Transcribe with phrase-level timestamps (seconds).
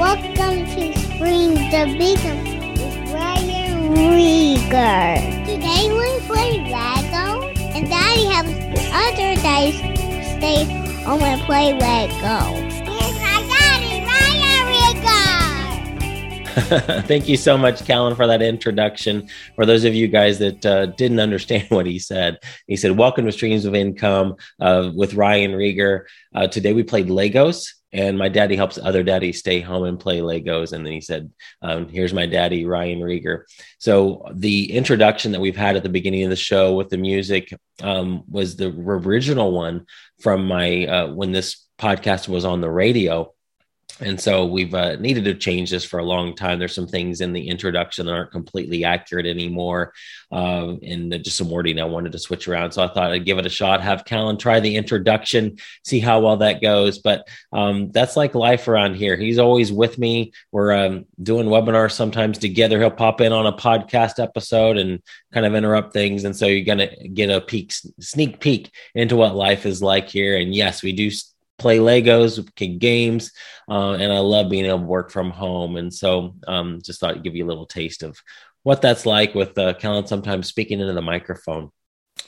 [0.00, 5.44] Welcome to Spring the Beacon with Ryan Rieger.
[5.44, 9.76] Today we play Lego, and Daddy helps the other days
[10.38, 10.64] stay
[11.04, 12.16] home and play Lego.
[12.16, 14.64] My daddy, Ryan
[16.64, 17.04] Rieger.
[17.06, 19.28] Thank you so much, Callan, for that introduction.
[19.54, 23.26] For those of you guys that uh, didn't understand what he said, he said, Welcome
[23.26, 26.04] to Streams of Income uh, with Ryan Rieger.
[26.34, 30.20] Uh, today we played Legos, and my daddy helps other daddies stay home and play
[30.20, 30.72] Legos.
[30.72, 31.30] And then he said,
[31.62, 33.44] um, Here's my daddy, Ryan Rieger.
[33.78, 37.52] So the introduction that we've had at the beginning of the show with the music
[37.82, 39.86] um, was the original one
[40.20, 43.32] from my uh, when this podcast was on the radio
[44.00, 46.58] and so we've uh, needed to change this for a long time.
[46.58, 49.92] There's some things in the introduction that aren't completely accurate anymore,
[50.32, 52.72] um, and just some wording I wanted to switch around.
[52.72, 53.82] So I thought I'd give it a shot.
[53.82, 56.98] Have Callan try the introduction, see how well that goes.
[56.98, 59.16] But um, that's like life around here.
[59.16, 60.32] He's always with me.
[60.50, 62.78] We're um, doing webinars sometimes together.
[62.78, 66.64] He'll pop in on a podcast episode and kind of interrupt things, and so you're
[66.64, 70.36] gonna get a peek, sneak peek into what life is like here.
[70.36, 71.10] And yes, we do
[71.60, 73.32] play Legos, can games,
[73.68, 75.76] uh, and I love being able to work from home.
[75.76, 78.18] And so, um, just thought I'd give you a little taste of
[78.62, 81.70] what that's like with uh, Kellen sometimes speaking into the microphone.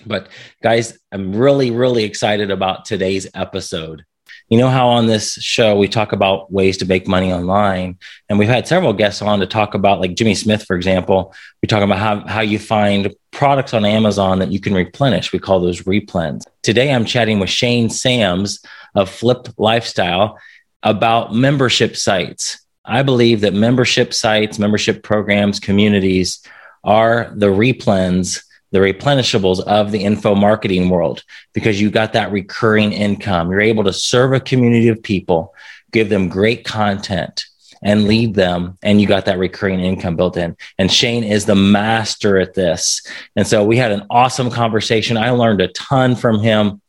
[0.07, 0.29] But
[0.63, 4.05] guys, I'm really, really excited about today's episode.
[4.49, 8.39] You know how on this show we talk about ways to make money online, and
[8.39, 11.35] we've had several guests on to talk about, like Jimmy Smith, for example.
[11.63, 15.33] We talk about how, how you find products on Amazon that you can replenish.
[15.33, 16.43] We call those replens.
[16.63, 18.63] Today, I'm chatting with Shane Sams
[18.95, 20.39] of Flip Lifestyle
[20.83, 22.65] about membership sites.
[22.85, 26.45] I believe that membership sites, membership programs, communities
[26.83, 32.93] are the replens, the replenishables of the info marketing world because you got that recurring
[32.93, 33.51] income.
[33.51, 35.55] You're able to serve a community of people,
[35.93, 37.45] give them great content,
[37.83, 41.55] and lead them and you got that recurring income built in and shane is the
[41.55, 43.03] master at this
[43.35, 46.81] and so we had an awesome conversation i learned a ton from him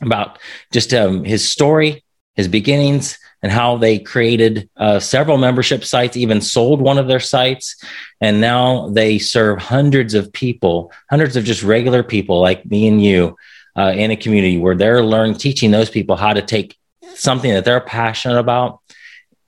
[0.00, 0.38] about
[0.72, 2.04] just um, his story,
[2.34, 7.20] his beginnings, and how they created uh, several membership sites, even sold one of their
[7.20, 7.76] sites.
[8.20, 13.02] And now they serve hundreds of people, hundreds of just regular people like me and
[13.02, 13.36] you
[13.76, 16.76] uh, in a community where they're learning, teaching those people how to take
[17.14, 18.80] something that they're passionate about,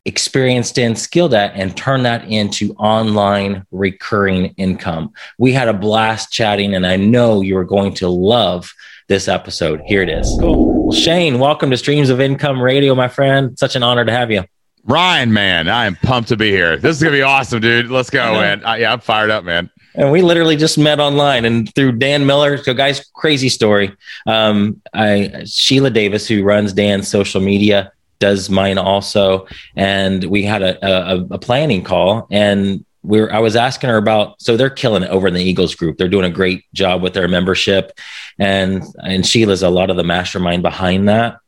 [0.05, 5.12] experienced in, skilled at, and turn that into online recurring income.
[5.37, 8.72] We had a blast chatting, and I know you're going to love
[9.10, 9.82] this episode.
[9.84, 10.37] Here it is.
[10.38, 10.87] Cool.
[10.87, 13.59] Well, Shane, welcome to Streams of Income Radio, my friend.
[13.59, 14.44] Such an honor to have you.
[14.84, 16.76] Ryan, man, I am pumped to be here.
[16.76, 17.91] This is gonna be awesome, dude.
[17.91, 18.65] Let's go, man.
[18.65, 19.69] Uh, yeah, I'm fired up, man.
[19.97, 22.56] And we literally just met online and through Dan Miller.
[22.56, 23.94] So, guys, crazy story.
[24.28, 30.62] Um, I Sheila Davis, who runs Dan's social media, does mine also, and we had
[30.62, 34.71] a, a, a planning call, and we are I was asking her about so they're
[34.71, 35.97] killing it over in the Eagles group.
[35.97, 37.99] They're doing a great job with their membership,
[38.38, 41.38] and and Sheila's a lot of the mastermind behind that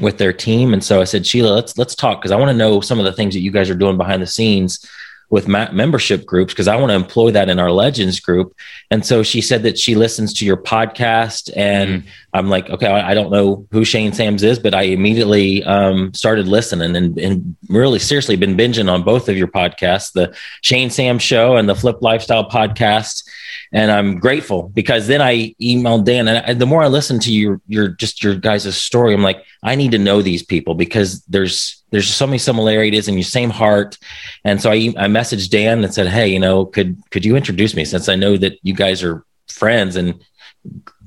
[0.00, 0.72] with their team.
[0.72, 3.04] And so I said, Sheila, let's let's talk because I want to know some of
[3.04, 4.84] the things that you guys are doing behind the scenes
[5.30, 8.56] with ma- membership groups because I want to employ that in our legends group.
[8.90, 12.06] And so she said that she listens to your podcast, and mm.
[12.32, 16.14] I'm like, okay, I, I, don't know who Shane Sams is, but I immediately um,
[16.14, 20.88] started listening and, and, really seriously been binging on both of your podcasts, the Shane
[20.88, 23.24] Sam Show and the Flip Lifestyle podcast.
[23.72, 27.32] And I'm grateful because then I emailed Dan, and I, the more I listen to
[27.32, 31.22] your your just your guys' story, I'm like, I need to know these people because
[31.24, 33.98] there's there's so many similarities and your same heart.
[34.44, 37.74] And so I, I messaged Dan and said, Hey, you know, could, could you introduce
[37.74, 40.22] me since I know that you guys are friends and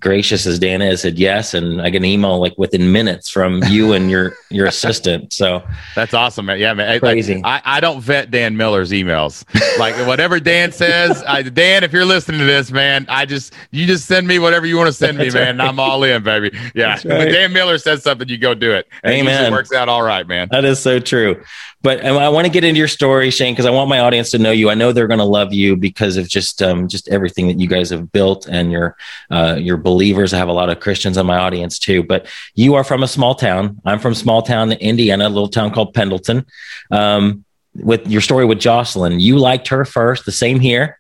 [0.01, 3.63] gracious as Dana is, said yes, and I get an email like within minutes from
[3.67, 5.31] you and your your assistant.
[5.31, 5.63] So
[5.95, 6.59] that's awesome, man.
[6.59, 7.00] Yeah, man.
[7.00, 7.35] Crazy.
[7.35, 9.45] Like, I, I don't vet Dan Miller's emails.
[9.79, 13.85] Like whatever Dan says, I, Dan, if you're listening to this, man, I just you
[13.85, 15.57] just send me whatever you want to send me, that's man.
[15.57, 15.67] Right.
[15.67, 16.51] I'm all in, baby.
[16.75, 16.94] Yeah.
[16.94, 17.06] Right.
[17.06, 18.88] When Dan Miller says something, you go do it.
[19.03, 19.45] And Amen.
[19.45, 20.50] It works out all right, man.
[20.51, 21.41] That is so true.
[21.83, 24.37] But I want to get into your story, Shane, because I want my audience to
[24.37, 24.69] know you.
[24.69, 27.67] I know they're going to love you because of just um, just everything that you
[27.67, 28.95] guys have built and your
[29.31, 30.31] uh, your believers.
[30.31, 32.03] I have a lot of Christians in my audience too.
[32.03, 33.81] But you are from a small town.
[33.83, 36.45] I'm from small town Indiana, a little town called Pendleton.
[36.91, 40.25] Um, with your story with Jocelyn, you liked her first.
[40.25, 40.99] The same here.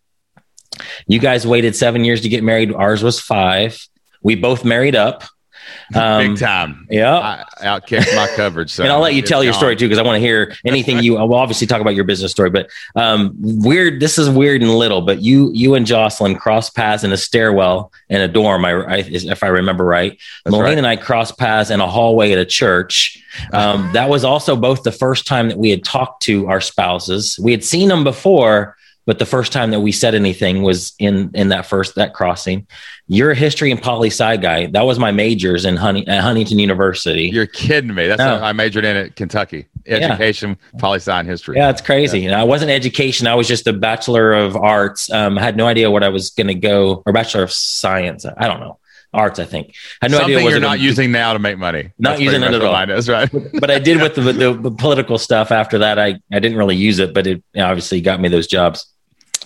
[1.05, 2.73] You guys waited seven years to get married.
[2.73, 3.87] Ours was five.
[4.23, 5.23] We both married up.
[5.93, 6.87] Um, Big time.
[6.89, 7.17] Yeah.
[7.17, 8.71] I outkicked my coverage.
[8.71, 9.59] So and I'll let you tell your gone.
[9.59, 11.15] story too, because I want to hear anything you.
[11.15, 13.99] We'll obviously talk about your business story, but um, weird.
[13.99, 17.91] This is weird and little, but you, you and Jocelyn crossed paths in a stairwell
[18.07, 18.63] in a dorm.
[18.63, 20.17] I, I if I remember right.
[20.45, 20.77] That's right.
[20.77, 23.21] and I crossed paths in a hallway at a church.
[23.53, 27.39] Um, that was also both the first time that we had talked to our spouses.
[27.41, 31.31] We had seen them before, but the first time that we said anything was in
[31.33, 32.67] in that first that crossing.
[33.07, 34.67] You're a history and poli sci guy.
[34.67, 37.29] That was my majors in Hunting, at Huntington University.
[37.33, 38.07] You're kidding me.
[38.07, 38.35] That's No.
[38.35, 39.65] what I majored in at Kentucky.
[39.85, 41.57] Education, poli sci, and history.
[41.57, 42.25] Yeah, it's crazy.
[42.25, 43.27] And I wasn't education.
[43.27, 45.11] I was just a bachelor of arts.
[45.11, 48.25] Um, I had no idea what I was going to go, or bachelor of science.
[48.37, 48.77] I don't know,
[49.13, 49.39] arts.
[49.39, 49.73] I think.
[50.01, 50.43] I had no Something idea.
[50.45, 51.91] what you're not using now to make money.
[51.99, 52.89] Not That's using it at all.
[52.91, 53.29] is, right?
[53.59, 55.99] but I did with the, the, the political stuff after that.
[55.99, 58.87] I, I didn't really use it, but it obviously got me those jobs.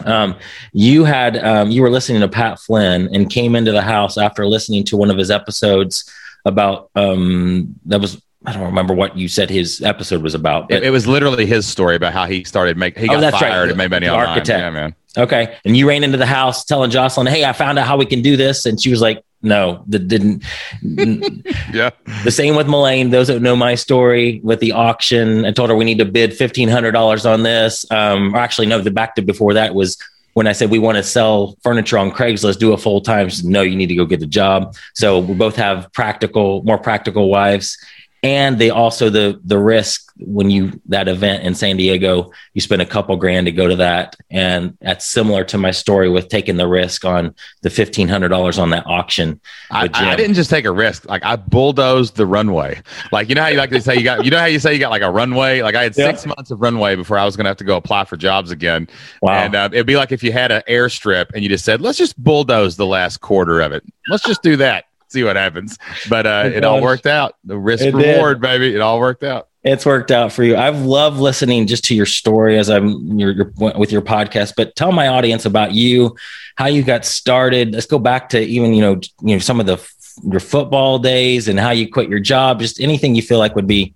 [0.04, 0.36] Um,
[0.74, 4.46] you had um, you were listening to Pat Flynn and came into the house after
[4.46, 6.12] listening to one of his episodes
[6.44, 10.66] about um, that was I don't remember what you said his episode was about.
[10.66, 13.04] It, But, it was literally his story about how he started making.
[13.04, 13.50] He Oh, got that's right.
[13.52, 14.28] fired and made money online.
[14.28, 14.60] architect.
[14.60, 14.96] Yeah, man.
[15.18, 18.06] okay, and you ran into the house telling Jocelyn, "Hey, I found out how we
[18.06, 20.44] can do this," and she was like, "No, that didn't."
[21.74, 21.90] Yeah.
[22.24, 23.10] The same with Mullane.
[23.10, 26.34] Those that know my story with the auction, I told her we need to bid
[26.34, 27.86] fifteen hundred dollars on this.
[27.92, 29.98] Um, or actually, no, the back to before that was
[30.36, 33.30] when I said we want to sell furniture on Craigslist, do it full time.
[33.44, 34.76] No, you need to go get a job.
[34.94, 37.78] So we both have practical, more practical wives,
[38.26, 42.82] and they also the the risk when you that event in San Diego, you spend
[42.82, 46.58] a couple grand to go to that, and that's similar to my story with taking
[46.58, 49.40] the risk on the fifteen hundred dollars on that auction.
[49.70, 51.08] I, I didn't just take a risk.
[51.08, 52.82] Like I bulldozed the runway.
[53.12, 54.26] Like you know how you like to say you got.
[54.26, 55.62] You know how you say you got like a runway.
[55.62, 56.08] Like I had Yeah.
[56.08, 58.50] six months of runway before I was going to have to go apply for jobs
[58.50, 58.88] again.
[59.22, 59.34] Wow.
[59.34, 62.00] And uh, it'd be like if you had an airstrip and you just said, "Let's
[62.00, 63.84] just bulldoze the last quarter of it.
[64.10, 64.86] Let's just do that.
[65.10, 65.78] See what happens."
[66.10, 67.36] But uh, it all worked out.
[67.44, 68.16] The risk It did.
[68.16, 68.74] reward, baby.
[68.76, 69.48] It all worked out.
[69.64, 70.56] It's worked out for you.
[70.56, 74.54] I've loved listening just to your story as I'm your, your with your podcast.
[74.56, 76.16] But tell my audience about you,
[76.56, 77.74] how you got started.
[77.74, 79.78] Let's go back to even you know you know some of the
[80.24, 82.60] your football days and how you quit your job.
[82.60, 83.94] Just anything you feel like would be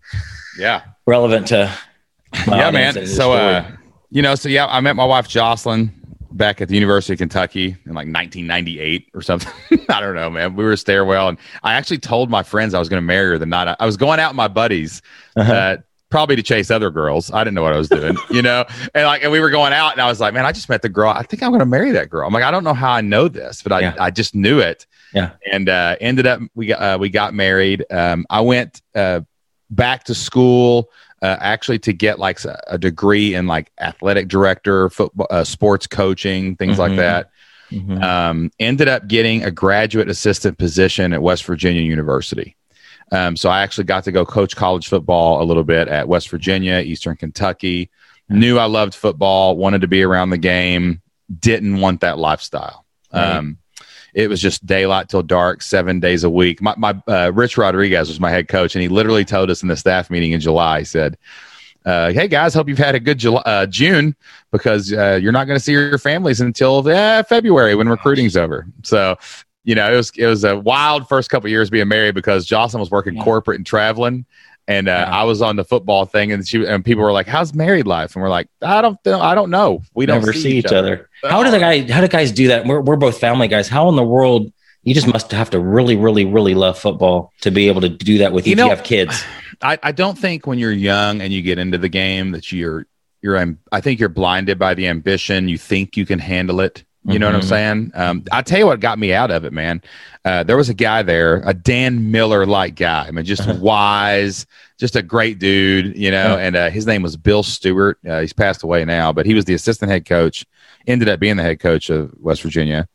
[0.58, 0.82] Yeah.
[1.06, 1.72] relevant to.
[2.48, 3.06] my yeah, man.
[3.08, 3.66] So, uh,
[4.12, 5.92] you know, so yeah, I met my wife Jocelyn
[6.32, 9.52] back at the University of Kentucky in like 1998 or something.
[9.90, 10.56] I don't know, man.
[10.56, 13.38] We were stairwell, and I actually told my friends I was going to marry her
[13.38, 15.02] the night I, I was going out with my buddies.
[15.36, 15.54] Uh-huh.
[15.54, 15.78] Uh,
[16.12, 17.32] Probably to chase other girls.
[17.32, 18.66] I didn't know what I was doing, you know.
[18.96, 20.82] And like, and we were going out, and I was like, "Man, I just met
[20.82, 21.12] the girl.
[21.12, 23.02] I think I'm going to marry that girl." I'm like, I don't know how I
[23.02, 23.96] know this, but I, Yeah.
[24.00, 24.88] I just knew it.
[25.14, 25.34] Yeah.
[25.52, 27.86] And uh, ended up we got uh, we got married.
[27.92, 29.22] Um, I went uh,
[29.70, 30.90] back to school
[31.22, 36.56] uh, actually to get like a- degree in like athletic director, football, uh, sports coaching,
[36.56, 36.98] things like Mhm.
[36.98, 37.30] that.
[37.72, 38.02] Mhm.
[38.04, 42.56] Um, ended up getting a graduate assistant position at West Virginia University.
[43.12, 46.30] Um, so I actually got to go coach college football a little bit at West
[46.30, 47.90] Virginia, Eastern Kentucky.
[48.30, 51.02] Knew I loved football, wanted to be around the game,
[51.40, 52.86] didn't want that lifestyle.
[53.14, 53.38] Right.
[53.38, 53.58] Um,
[54.14, 56.62] it was just daylight till dark, seven days a week.
[56.62, 59.68] My, my uh, Rich Rodriguez was my head coach, and he literally told us in
[59.70, 60.80] the staff meeting in July.
[60.80, 61.18] He said,
[61.86, 64.16] uh, "Hey guys, hope you've had a good July, uh, June
[64.52, 68.66] because uh, you're not going to see your families until uh, February when recruiting's over."
[68.84, 69.18] So,
[69.64, 72.80] you know, it was it was a wild first couple years being married because Jocelyn
[72.80, 73.24] was working Yeah.
[73.24, 74.26] corporate and traveling.
[74.70, 75.10] And uh.
[75.10, 78.16] I was on the football thing, and she and people were like, "How's married life?"
[78.16, 79.82] And we're like, "I don't, I don't know.
[79.96, 80.78] We don't never see, each other.
[80.78, 81.10] other.
[81.24, 81.92] How do the guy?
[81.92, 82.68] How do guys do that?
[82.68, 83.68] We're we're both family guys.
[83.68, 84.54] How in the world?
[84.84, 88.20] You just must have to really, really, really love football to be able to do
[88.20, 88.56] that with you.
[88.56, 89.24] Know- you have kids.
[89.62, 92.86] I, I don't think when you're young and you get into the game that you're
[93.22, 95.50] you're I think you're blinded by the ambition.
[95.50, 96.86] You think you can handle it.
[97.12, 97.46] You know what I'm Mhm.
[97.46, 97.92] saying?
[97.96, 99.82] Um, I tell you what got me out of it, man.
[100.26, 103.06] Uh, there was a guy there, a Dan Miller like guy.
[103.08, 103.56] I mean, just Uh-huh.
[103.60, 104.46] wise,
[104.80, 106.38] just a great dude, you know.
[106.38, 106.46] Yeah.
[106.46, 107.98] And uh, his name was Bill Stewart.
[108.08, 110.46] Uh, he's passed away now, but he was the assistant head coach.
[110.88, 112.88] Ended up being the head coach of West Virginia.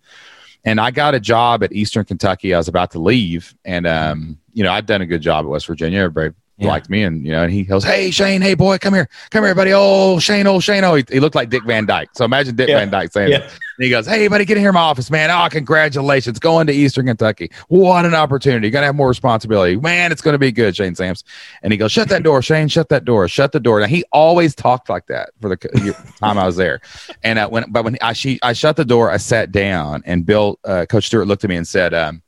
[0.64, 2.54] And I got a job at Eastern Kentucky.
[2.54, 5.48] I was about to leave, and um, you know, I'd done a good job at
[5.50, 5.98] West Virginia.
[6.00, 6.68] Everybody Yeah.
[6.68, 9.42] liked me, and you know, and he goes, "Hey Shane, hey boy, come here, come
[9.42, 9.72] here, buddy.
[9.74, 12.10] Oh Shane, oh Shane, oh." He, he looked like Dick Van Dyke.
[12.14, 12.78] So imagine Dick Yeah.
[12.78, 13.50] Van Dyke saying, Yeah.
[13.80, 15.32] he goes, "Hey buddy, get in here in my office, man.
[15.32, 17.50] Oh, congratulations, going to Eastern Kentucky.
[17.66, 18.68] What an opportunity.
[18.68, 20.12] You're gonna have more responsibility, man.
[20.12, 21.24] It's gonna be good, Shane Sams."
[21.64, 22.68] And he goes, "Shut that door, Shane.
[22.68, 23.26] Shut that door.
[23.26, 25.56] Shut the door." Now he always talked like that for the
[26.20, 26.80] time I was there.
[27.24, 30.24] And uh, when, but when I she I shut the door, I sat down, and
[30.24, 31.92] Bill, uh, Coach Stewart, looked at me and said.
[31.94, 32.22] Um,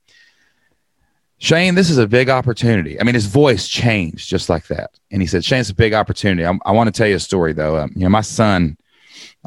[1.39, 2.99] Shane, this is a big opportunity.
[2.99, 4.91] I mean, his voice changed just like that.
[5.11, 6.45] And he said, Shane, it's a big opportunity.
[6.45, 7.77] I, I want to tell you a story, though.
[7.77, 8.75] Um, you know, my son,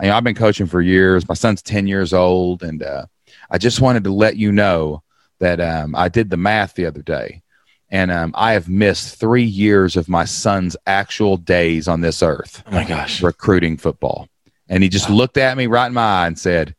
[0.01, 1.29] you know, I've been coaching for years.
[1.29, 2.63] My son's 10 years old.
[2.63, 3.07] And uh,
[3.51, 5.03] I just wanted to let you know
[5.41, 7.43] that um, I did the math the other day.
[7.91, 12.63] and um, I have missed three years of my son's actual days on this earth
[12.69, 13.21] Oh my gosh.
[13.23, 14.29] recruiting football.
[14.69, 16.77] And he just looked at me right in my eye and said,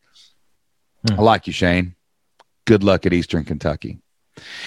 [1.10, 1.20] Hmm.
[1.20, 1.96] I like you, Shane.
[2.66, 4.01] Good luck at Eastern Kentucky.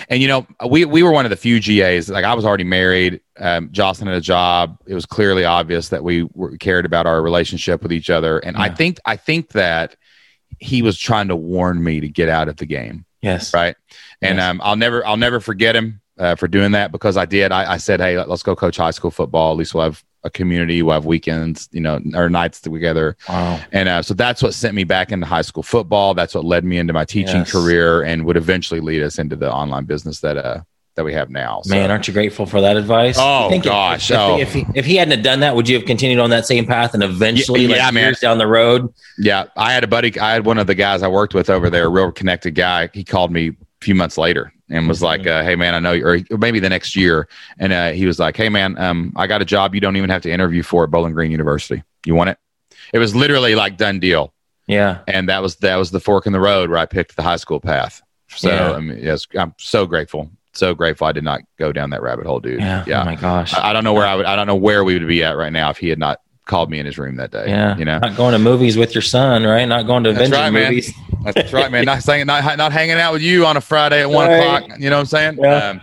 [0.09, 2.09] And you know, we we were one of the few GAs.
[2.09, 3.21] Like I was already married.
[3.39, 4.79] Um, Jocelyn had a job.
[4.87, 8.39] It was clearly obvious that we were, cared about our relationship with each other.
[8.39, 9.97] And I think I think that
[10.61, 13.53] he was trying to warn me to get out of the game Yes.
[13.53, 13.75] right?
[14.23, 14.51] And Yes.
[14.51, 17.51] um, I'll never I'll never forget him uh, for doing that because I did.
[17.51, 19.51] I, I said, hey, let's go coach high school football.
[19.53, 20.83] At least we'll have a community.
[20.83, 23.17] We'll have weekends, you know, or nights together.
[23.29, 23.61] Wow.
[23.73, 26.15] And uh, so that's what sent me back into high school football.
[26.15, 27.53] That's what led me into my teaching Yes.
[27.53, 30.61] career and would eventually lead us into the online business that uh
[30.97, 31.61] that we have now.
[31.65, 33.17] So, Man, aren't you grateful for that advice?
[33.19, 34.39] Oh, gosh, If, oh.
[34.39, 36.67] if, he, if he hadn't have done that, would you have continued on that same
[36.67, 38.05] path and eventually, Yeah, like man.
[38.05, 38.95] years down the road?
[39.19, 40.17] yeah, I had a buddy.
[40.21, 42.91] I had one of the guys I worked with over there, a real connected guy.
[42.95, 46.07] He called me few months later and was like, uh, "Hey, man, I know," you,
[46.07, 49.43] or maybe the next year, and uh, he was like, "Hey, man, um, I got
[49.43, 51.83] a job you don't even have to interview for at Bowling Green University.
[52.07, 52.39] You want it?"
[52.93, 54.33] It was literally like done deal,
[54.67, 54.99] Yeah.
[55.07, 57.37] and that was that was the fork in the road where I picked the high
[57.37, 58.03] school path.
[58.29, 58.73] So Yeah.
[58.73, 62.27] I mean, yes, I'm so grateful, so grateful I did not go down that rabbit
[62.27, 62.61] hole, dude.
[62.61, 62.85] Yeah.
[62.87, 63.03] yeah.
[63.03, 63.55] Oh my gosh.
[63.55, 64.27] I, I don't know where I would.
[64.27, 66.71] I don't know where we would be at right now if he had not called
[66.71, 67.45] me in his room that day.
[67.49, 67.77] yeah.
[67.77, 67.99] you know.
[67.99, 69.65] Not going to movies with your son, right?
[69.65, 70.93] Not going to That's Avenger right, movies.
[71.25, 71.85] That's right, man.
[71.87, 74.39] Not saying not not hanging out with you on a Friday at one Right.
[74.63, 74.79] o'clock.
[74.79, 75.39] You know what I'm saying?
[75.41, 75.69] Yeah.
[75.71, 75.81] Um,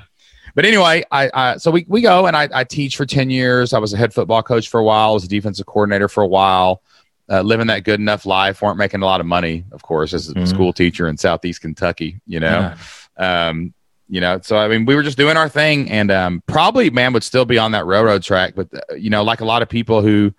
[0.54, 3.74] but anyway, I, I so we, we go and I, I teach for ten years.
[3.74, 5.12] I was a head football coach for a while.
[5.12, 6.82] I was a defensive coordinator for a while.
[7.30, 8.62] Uh, living that good enough life.
[8.62, 10.48] weren't making a lot of money, of course, as a Mhm.
[10.48, 12.20] school teacher in Southeast Kentucky.
[12.28, 12.74] You know,
[13.18, 13.48] Yeah.
[13.50, 13.74] um,
[14.12, 14.40] you know.
[14.44, 17.46] So I mean, we were just doing our thing, and um, probably man would still
[17.46, 18.54] be on that railroad track.
[18.56, 20.32] But uh, you know, like a lot of people who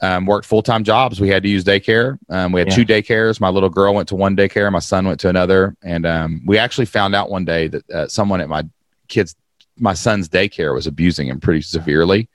[0.00, 2.18] um, worked full time jobs, we had to use daycare.
[2.30, 2.76] Um, we had Yeah.
[2.76, 3.40] two daycares.
[3.40, 6.56] My little girl went to one daycare, my son went to another, and um, we
[6.56, 8.64] actually found out one day that uh, someone at my
[9.08, 9.34] kids,
[9.78, 12.28] my son's daycare, was abusing him pretty severely.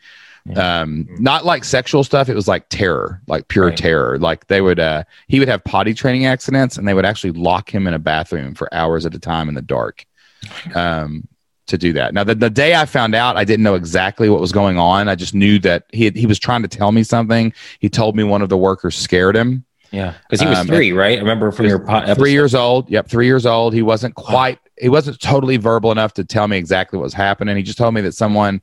[0.45, 0.81] Yeah.
[0.81, 2.27] Um, not like sexual stuff.
[2.29, 3.77] It was like terror, like pure Right.
[3.77, 4.17] terror.
[4.17, 7.69] Like they would, uh, he would have potty training accidents, and they would actually lock
[7.73, 10.05] him in a bathroom for hours at a time in the dark.
[10.75, 11.27] Um,
[11.67, 12.15] to do that.
[12.15, 15.08] Now, the, the day I found out, I didn't know exactly what was going on.
[15.08, 17.53] I just knew that he had, he was trying to tell me something.
[17.79, 19.63] He told me one of the workers scared him.
[19.91, 20.15] Yeah.
[20.27, 21.17] Because he was Um, three, right?
[21.17, 22.89] I remember from your po- Three years old.
[22.89, 23.75] Yep, three years old.
[23.75, 24.58] He wasn't quite.
[24.79, 27.55] He wasn't totally verbal enough to tell me exactly what was happening.
[27.55, 28.62] He just told me that someone.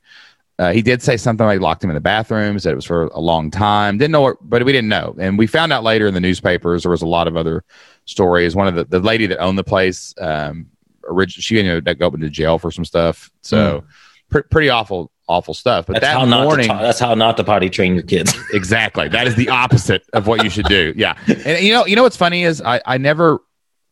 [0.59, 2.57] Uh, he did say something like locked him in the bathroom.
[2.59, 3.99] Said it was for a long time.
[3.99, 5.15] Didn't know, what, but we didn't know.
[5.19, 6.83] And we found out later in the newspapers.
[6.83, 7.63] There was a lot of other
[8.05, 8.55] stories.
[8.55, 10.13] One of the the lady that owned the place.
[10.19, 10.67] Um,
[11.07, 13.29] originally, she ended up going to jail for some stuff.
[13.41, 13.83] So,
[14.29, 15.85] pre- pretty awful, awful stuff.
[15.87, 15.93] But.
[16.01, 18.33] That's how that not morning, to ta- that's how not to potty train your kids.
[18.53, 21.95] exactly that is the opposite of what you should do yeah and you know you
[21.95, 23.39] know what's funny is i i never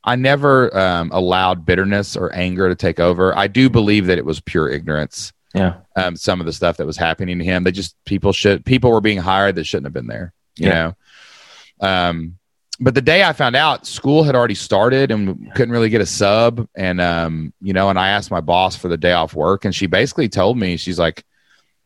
[0.06, 4.26] i never um, allowed bitterness or anger to take over i do believe that it
[4.26, 5.76] was pure ignorance yeah.
[5.98, 8.92] um, some of the stuff that was happening to him they just people should people
[8.92, 10.92] were being hired that shouldn't have been there you Yeah.
[11.82, 12.38] know um
[12.80, 16.06] but the day I found out, school had already started and couldn't really get a
[16.06, 16.68] sub.
[16.76, 19.74] And, um, you know, and I asked my boss for the day off work, and
[19.74, 21.24] she basically told me, she's like,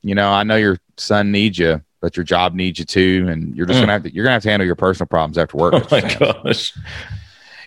[0.01, 3.55] you know, I know your son needs you, but your job needs you too, and
[3.55, 3.81] you're just Mm.
[3.81, 5.73] gonna have to you're gonna have to handle your personal problems after work.
[5.75, 6.73] Oh my gosh.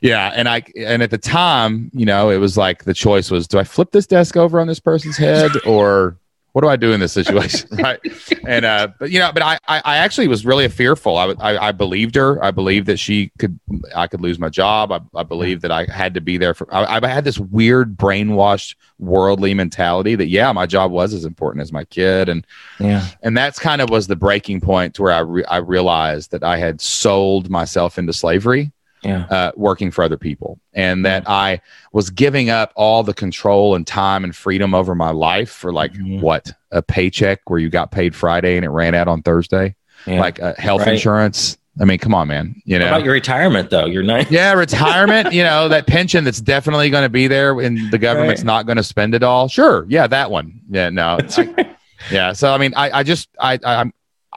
[0.00, 3.46] Yeah, and I and at the time, you know, it was like the choice was:
[3.46, 6.16] do I flip this desk over on this person's head, or
[6.52, 7.68] what do I do in this situation?
[7.78, 7.98] right?
[8.46, 11.16] And uh, but you know, but I I, actually was really fearful.
[11.16, 12.42] I, I I believed her.
[12.44, 13.58] I believed that she could
[13.94, 14.92] I could lose my job.
[14.92, 16.72] I I believed that I had to be there for.
[16.74, 21.62] I, I had this weird brainwashed worldly mentality that yeah, my job was as important
[21.62, 22.46] as my kid, and
[22.78, 23.06] Yeah.
[23.22, 26.42] and that's kind of was the breaking point to where I re- I realized that
[26.44, 28.72] I had sold myself into slavery
[29.04, 29.26] Yeah.
[29.30, 31.60] uh, working for other people, and that I
[31.92, 35.92] was giving up all the control and time and freedom over my life for like
[35.92, 36.20] Mhm.
[36.20, 39.74] what a paycheck where you got paid Friday and it ran out on Thursday,
[40.06, 40.20] yeah.
[40.20, 40.94] like uh, health Right.
[40.94, 41.58] insurance.
[41.80, 42.54] I mean, come on, man.
[42.64, 43.86] You What know, about your retirement though?
[43.86, 44.26] You're nine.
[44.30, 45.32] yeah, retirement.
[45.32, 48.46] you know, that pension that's definitely going to be there, and the government's Right.
[48.46, 49.48] not going to spend it all.
[49.48, 50.60] Sure, yeah, that one.
[50.70, 51.76] Yeah, no, I- right.
[52.10, 52.32] yeah.
[52.34, 53.92] So I mean, I, I just I, I I'm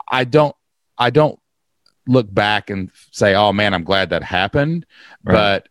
[0.10, 0.55] I don't
[0.98, 1.38] I don't
[2.07, 4.85] look back and say, oh man, I'm glad that happened.
[5.24, 5.33] Right.
[5.33, 5.69] But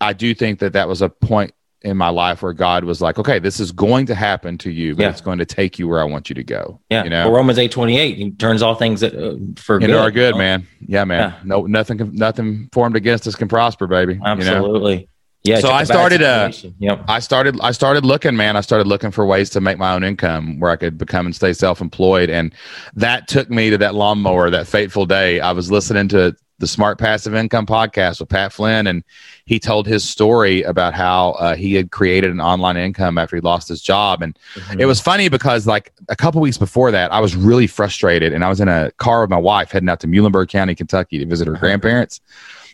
[0.00, 1.52] I do think that that was a point
[1.82, 4.94] in my life where God was like, okay, this is going to happen to you,
[4.94, 5.10] but Yeah.
[5.10, 6.80] it's going to take you where I want you to go.
[6.90, 7.04] Yeah.
[7.04, 7.26] you know.
[7.26, 8.16] Well, Romans eight twenty eight.
[8.16, 9.90] He turns all things that, uh, for good.
[9.90, 10.38] are good, you know?
[10.38, 10.66] man.
[10.80, 11.30] Yeah, man.
[11.30, 11.40] Yeah.
[11.44, 14.14] No, nothing, nothing formed against us can prosper, baby.
[14.14, 15.04] You know?
[15.46, 15.60] Yeah.
[15.60, 16.50] So I started, uh.
[16.78, 17.04] Yep.
[17.08, 18.56] I started I started looking, man.
[18.56, 21.34] I started looking for ways to make my own income where I could become and
[21.34, 22.30] stay self-employed.
[22.30, 22.54] And
[22.94, 25.40] that took me to that lawnmower, that fateful day.
[25.40, 29.04] I was listening to the Smart Passive Income podcast with Pat Flynn, and
[29.44, 33.42] he told his story about how uh, he had created an online income after he
[33.42, 34.22] lost his job.
[34.22, 34.80] And Mhm.
[34.80, 38.42] it was funny because, like, a couple weeks before that, I was really frustrated, and
[38.42, 41.26] I was in a car with my wife heading out to Muhlenberg County, Kentucky, to
[41.26, 41.60] visit her Uh-huh.
[41.60, 42.22] grandparents.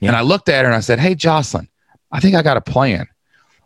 [0.00, 0.10] Yeah.
[0.10, 1.66] And I looked at her and I said, "Hey, Jocelyn,
[2.12, 3.06] I think I got a plan.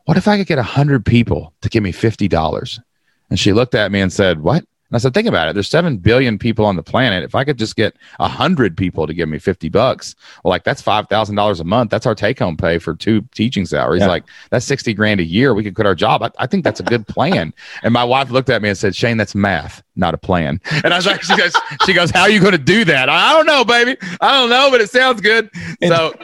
[0.05, 2.81] What if I could get hundred people to give me fifty dollars?"
[3.29, 5.55] And she looked at me and said, "What?" And I said, think about it.
[5.55, 7.25] There's seven billion people on the planet.
[7.25, 10.15] If I could just get a hundred people to give me fifty bucks,
[10.45, 11.91] well, like that's five thousand dollars a month.
[11.91, 14.01] That's our take home pay for two teaching salaries.
[14.03, 14.07] Yeah.
[14.09, 15.55] Like that's sixty grand a year.
[15.55, 16.23] We could quit our job.
[16.23, 17.53] I, I think that's a good plan.
[17.83, 20.61] and my wife looked at me and said, Shane, that's math, not a plan.
[20.85, 23.09] And I was like, she goes, she goes, how are you going to do that?
[23.09, 23.97] I, I don't know, baby.
[24.21, 25.51] I don't know, but it sounds good.
[25.85, 26.15] So,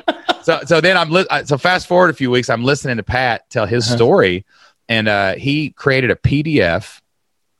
[0.42, 2.48] so, so then I'm li- so fast forward a few weeks.
[2.48, 3.96] I'm listening to Pat tell his Uh-huh.
[3.96, 4.46] story,
[4.88, 7.00] and uh, he created a PDF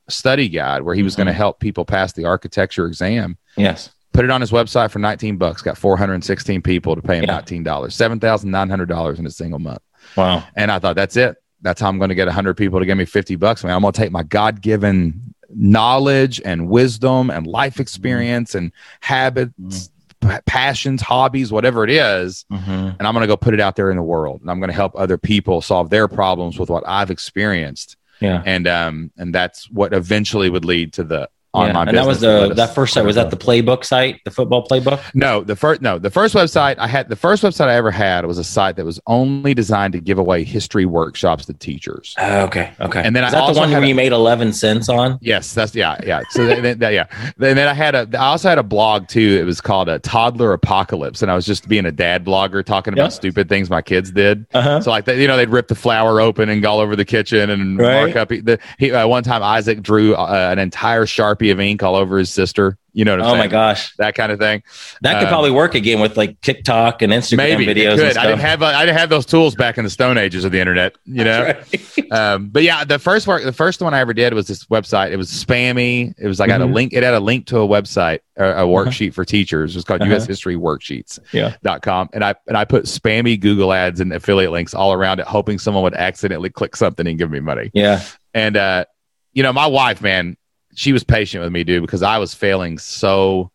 [0.09, 1.37] study guide where he was going to Mhm.
[1.37, 3.37] help people pass the architecture exam.
[3.55, 3.89] yes.
[4.13, 5.63] Put it on his website for 19 bucks.
[5.63, 7.31] Got 416 people to pay him Yeah.
[7.39, 9.79] $19, $7,900 in a single month.
[10.15, 10.43] Wow.
[10.55, 11.37] And I thought, that's it.
[11.63, 13.63] That's how I'm going to get 100 people to give me 50 bucks.
[13.63, 18.71] Man, I'm going to take my God given knowledge and wisdom and life experience and
[19.01, 19.89] habits,
[20.21, 22.95] p- passions, hobbies, whatever it is, Mhm.
[22.99, 24.41] and I'm going to go put it out there in the world.
[24.41, 27.97] And I'm going to help other people solve their problems with what I've experienced.
[28.23, 28.41] Yeah.
[28.45, 31.83] And um, and that's what eventually would lead to the yeah.
[31.87, 35.01] And that was the that first site was that the playbook site, the football playbook.
[35.13, 38.25] No, the first no, the first website I had the first website I ever had
[38.25, 42.15] was a site that was only designed to give away history workshops to teachers.
[42.17, 42.71] Oh, okay.
[42.79, 43.01] Okay.
[43.03, 45.17] And then is I that the one where a- you made eleven cents on?
[45.21, 46.21] Yes, that's yeah, yeah.
[46.31, 47.05] So then, that, yeah,
[47.37, 48.07] and then I had a.
[48.13, 49.37] I also had a blog too.
[49.39, 52.93] It was called a toddler apocalypse, and I was just being a dad blogger talking
[52.93, 53.09] about Yeah.
[53.09, 54.45] stupid things my kids did.
[54.53, 54.81] Uh-huh.
[54.81, 57.05] So like, they, you know, they'd rip the flour open and go all over the
[57.05, 58.13] kitchen and Right.
[58.13, 58.29] mark up.
[58.29, 62.17] The, he, uh, one time Isaac drew uh, an entire sharpie of ink all over
[62.17, 62.77] his sister.
[62.95, 63.37] You know Oh saying?
[63.39, 63.95] my gosh.
[63.97, 64.61] That kind of thing.
[65.01, 68.15] That could Uh, probably work again with like TikTok and Instagram Maybe videos.
[68.15, 70.51] I didn't have uh, I didn't have those tools back in the stone ages of
[70.51, 70.95] the internet.
[71.05, 71.43] You know.
[71.43, 72.11] Right.
[72.11, 75.09] um, but yeah, the first work, the first one I ever did was this website.
[75.11, 76.13] It was spammy.
[76.19, 76.73] It was like I had a Mhm.
[76.75, 76.93] link.
[76.93, 79.73] It had a link to a website, or a worksheet for teachers.
[79.73, 80.11] It was called Uh-huh.
[80.11, 80.27] U.S.
[80.27, 81.17] History Worksheets.
[81.31, 81.55] Yeah.
[81.63, 85.19] Dot com, and I and I put spammy Google ads and affiliate links all around
[85.19, 87.71] it, hoping someone would accidentally click something and give me money.
[87.73, 88.01] yeah.
[88.35, 88.85] And uh,
[89.33, 90.37] you know, my wife, man,
[90.75, 93.51] she was patient with me, dude, because I was failing so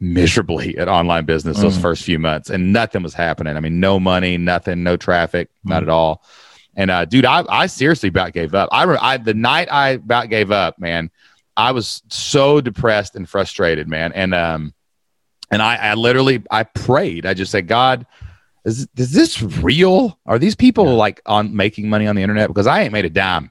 [0.00, 1.82] miserably at online business those Mhm.
[1.82, 3.56] first few months, and nothing was happening.
[3.56, 6.22] I mean, no money, nothing, no traffic, not at all.
[6.76, 8.68] And uh, dude, I, I seriously about gave up.
[8.72, 11.10] I, I the night I about gave up, man,
[11.56, 14.12] I was so depressed and frustrated, man.
[14.12, 14.74] And um,
[15.50, 17.24] and I, I literally I prayed.
[17.24, 18.04] I just said, God,
[18.66, 20.18] is is this real?
[20.26, 20.90] Are these people Yeah.
[20.92, 22.48] like on making money on the internet?
[22.48, 23.50] Because I ain't made a dime.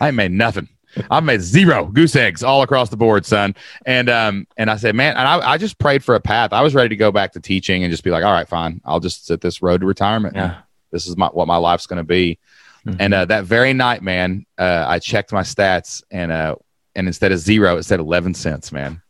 [0.00, 0.68] I ain't made nothing.
[1.10, 3.54] I've made zero goose eggs all across the board, son.
[3.86, 6.52] And um, and I said, man, and I, I just prayed for a path.
[6.52, 8.80] I was ready to go back to teaching and just be like, all right, fine,
[8.84, 10.36] I'll just sit this road to retirement.
[10.36, 10.58] Yeah.
[10.90, 12.38] This is my what my life's going to be.
[12.86, 12.96] Mhm.
[12.98, 16.56] And uh, that very night, man, uh, I checked my stats, and uh,
[16.96, 19.02] and instead of zero, it said eleven cents, man.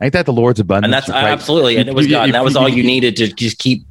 [0.00, 0.86] Ain't that the Lord's abundance?
[0.86, 2.24] and that's absolutely, and it was God.
[2.24, 3.84] And that was all you needed to just keep.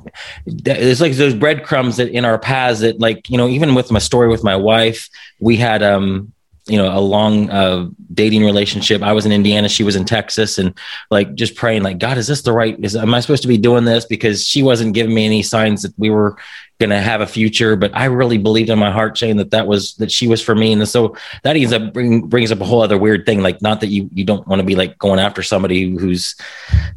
[0.45, 3.99] It's like those breadcrumbs that in our paths that, like you know, even with my
[3.99, 6.33] story with my wife, we had um,
[6.65, 9.01] you know, a long uh, dating relationship.
[9.01, 10.73] I was in Indiana, she was in Texas, and
[11.11, 12.77] like just praying, like God, is this the right?
[12.79, 14.05] Is am I supposed to be doing this?
[14.05, 16.37] Because she wasn't giving me any signs that we were
[16.79, 19.67] going to have a future, but I really believed in my heart, Shane, that that
[19.67, 22.65] was that she was for me, and so that ends up bring, brings up a
[22.65, 23.41] whole other weird thing.
[23.41, 26.35] Like, not that you you don't want to be like going after somebody who's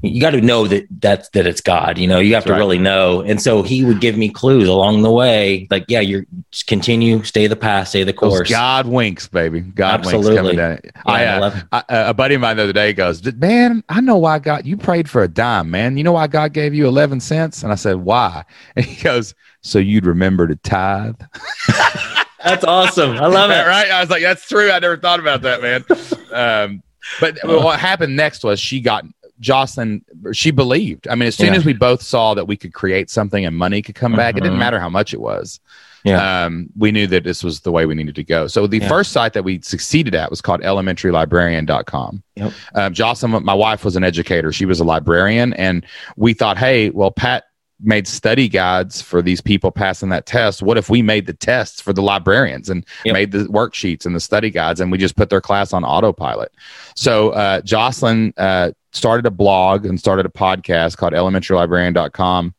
[0.02, 1.98] you got to know that that's that it's God.
[1.98, 2.58] You know, you have That's to right.
[2.58, 3.20] really know.
[3.20, 7.22] And so he would give me clues along the way, like, yeah, you're just continue,
[7.24, 8.50] stay the path, stay the Those course.
[8.50, 9.60] God winks, baby.
[9.60, 10.36] God winks Absolutely.
[10.36, 10.80] coming down.
[10.84, 14.00] Yeah, I, uh, I, uh, a buddy of mine the other day goes, "Man, I
[14.00, 14.66] know why God.
[14.66, 15.96] You prayed for a dime, man.
[15.96, 18.44] You know why God gave you eleven cents?" And I said, "Why?"
[18.76, 19.34] And he goes,
[19.66, 21.16] "So you'd remember to tithe."
[22.44, 23.16] That's awesome.
[23.16, 23.66] I love it.
[23.66, 23.90] right?
[23.90, 24.70] I was like, "That's true.
[24.70, 25.84] I never thought about that, man."
[26.32, 26.82] um,
[27.20, 29.04] but what happened next was she got
[29.40, 30.04] Jocelyn.
[30.32, 31.08] She believed.
[31.08, 31.58] I mean, as soon Yeah.
[31.58, 34.40] as we both saw that we could create something and money could come back, it
[34.42, 34.60] didn't Mhm.
[34.60, 35.60] matter how much it was.
[36.04, 36.44] Yeah.
[36.44, 38.46] Um, we knew that this was the way we needed to go.
[38.46, 38.88] So the Yeah.
[38.88, 42.22] first site that we succeeded at was called elementarylibrarian.com.
[42.36, 42.52] Yep.
[42.74, 44.52] Um, Jocelyn, my wife was an educator.
[44.52, 45.52] She was a librarian.
[45.54, 45.84] And
[46.16, 47.44] we thought, hey, well, Pat
[47.80, 50.62] made study guides for these people passing that test.
[50.62, 53.12] What if we made the tests for the librarians and Yep.
[53.12, 56.52] made the worksheets and the study guides and we just put their class on autopilot?
[56.94, 62.54] So uh, Jocelyn uh, started a blog and started a podcast called elementarylibrarian.com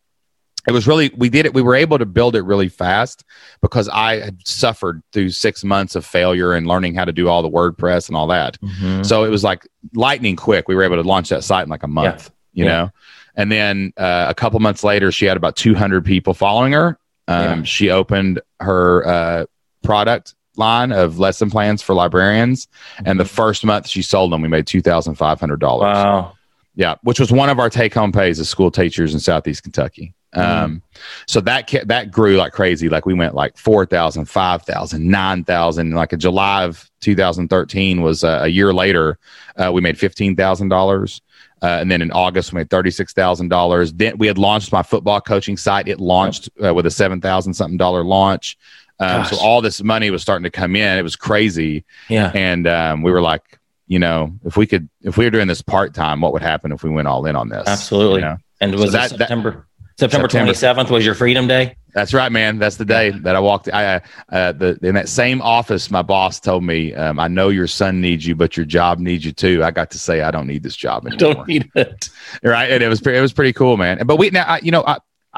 [0.67, 3.23] it was really we did it we were able to build it really fast
[3.61, 7.41] because i had suffered through six months of failure and learning how to do all
[7.41, 9.05] the wordpress and all that Mhm.
[9.05, 11.83] so it was like lightning quick we were able to launch that site in like
[11.83, 12.71] a month you Yeah.
[12.71, 12.89] know
[13.37, 16.97] And then uh, a couple months later, she had about 200 people following her.
[17.29, 17.63] Um, Yeah.
[17.63, 19.45] She opened her uh,
[19.83, 22.67] product line of lesson plans for librarians.
[23.05, 25.61] And the first month she sold them, we made $2,500.
[25.79, 26.33] Wow.
[26.75, 30.13] Yeah, which was one of our take home pays as school teachers in Southeast Kentucky.
[30.33, 30.83] Um,
[31.25, 32.89] so that ca- that grew like crazy.
[32.89, 35.91] Like we went like 4,000, 5,000, 9,000.
[35.91, 39.17] Like in July of 2013 was uh, a year later,
[39.55, 41.21] uh, we made $15,000.
[41.61, 43.97] Uh, and then in August, we made $36,000.
[43.97, 45.87] Then we had launched my football coaching site.
[45.87, 48.57] It launched uh, with a 7,000 something dollar launch.
[48.99, 50.97] Um, so all this money was starting to come in.
[50.97, 52.31] It was crazy Yeah.
[52.33, 53.43] and um, we were like
[53.89, 56.83] you know if we could if we were doing this part-time what would happen if
[56.83, 58.21] we went all in on this Absolutely.
[58.21, 58.37] You know?
[58.59, 59.49] And was that- it that- September?
[59.49, 59.66] September
[59.99, 60.27] September.
[60.27, 61.75] twenty seventh was your Freedom Day.
[61.93, 63.95] that's right man that's the day that i walked i
[64.29, 67.99] uh, the, in that same office my boss told me um, i know your son
[67.99, 70.61] needs you but your job needs you too i got to say i don't need
[70.61, 72.09] this job anymore Don't need it.
[72.43, 74.83] right and it was it was pretty cool man but we now I, you know
[74.85, 74.97] i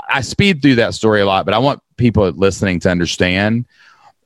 [0.10, 3.66] i speed through that story a lot but i want people listening to understand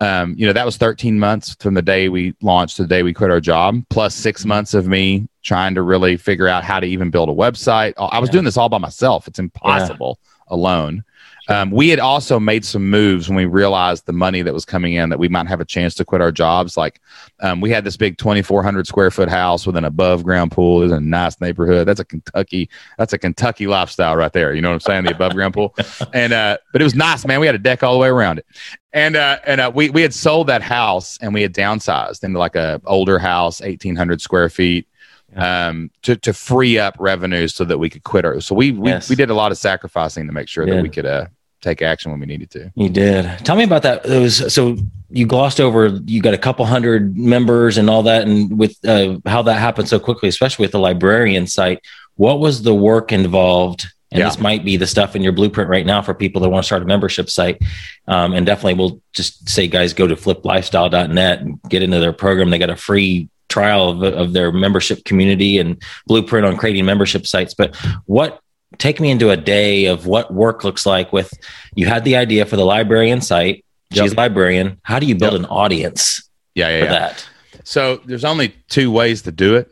[0.04, 3.04] um, you know that was 13 months from the day we launched to the day
[3.04, 6.80] we quit our job plus six months of me trying to really figure out how
[6.80, 7.94] to even build a website.
[7.98, 8.34] I was Yeah.
[8.34, 9.28] doing this all by myself.
[9.28, 11.04] It's impossible alone
[11.50, 14.94] um, we had also made some moves when we realized the money that was coming
[14.94, 16.78] in that we might have a chance to quit our jobs.
[16.78, 17.02] Like
[17.42, 20.82] um, we had this big 2,400 square foot house with an above ground pool.
[20.82, 21.88] It was a nice neighborhood.
[21.88, 22.70] That's a Kentucky.
[22.98, 24.54] That's a Kentucky lifestyle right there.
[24.54, 25.04] You know what I'm saying?
[25.06, 25.76] The above ground pool.
[26.14, 27.40] And uh, but it was nice, man.
[27.40, 28.46] We had a deck all the way around it.
[28.94, 32.38] And uh, and uh, we we had sold that house and we had downsized into
[32.38, 34.88] like a older house, 1,800 square feet.
[35.36, 38.40] Um, to, to free up revenues so that we could quit our.
[38.42, 39.10] So we we, Yes.
[39.10, 41.26] we did a lot of sacrificing to make sure that we could uh,
[41.62, 42.72] take action when we needed to.
[42.76, 43.26] You did.
[43.46, 44.06] Tell me about that.
[44.06, 44.78] It was so
[45.10, 46.00] you glossed over.
[46.06, 49.88] You got a couple hundred members and all that, and with uh, how that happened
[49.88, 51.80] so quickly, especially with the librarian site.
[52.16, 53.88] What was the work involved?
[54.12, 54.28] And Yeah.
[54.30, 56.68] this might be the stuff in your blueprint right now for people that want to
[56.68, 57.60] start a membership site.
[58.08, 62.52] Um, and definitely, we'll just say, guys, go to fliplifestyle.net and get into their program.
[62.52, 65.70] They got a free trial of, of their membership community and
[66.08, 67.54] blueprint on creating membership sites.
[67.54, 68.40] But what
[68.80, 71.30] take me into a day of what work looks like with
[71.76, 73.58] you had the idea for the librarian site
[73.92, 74.14] she's Yep.
[74.14, 75.42] a librarian how do you build Yep.
[75.42, 77.00] an audience Yeah, yeah, for yeah.
[77.00, 77.16] that
[77.64, 79.66] So there's only two ways to do it.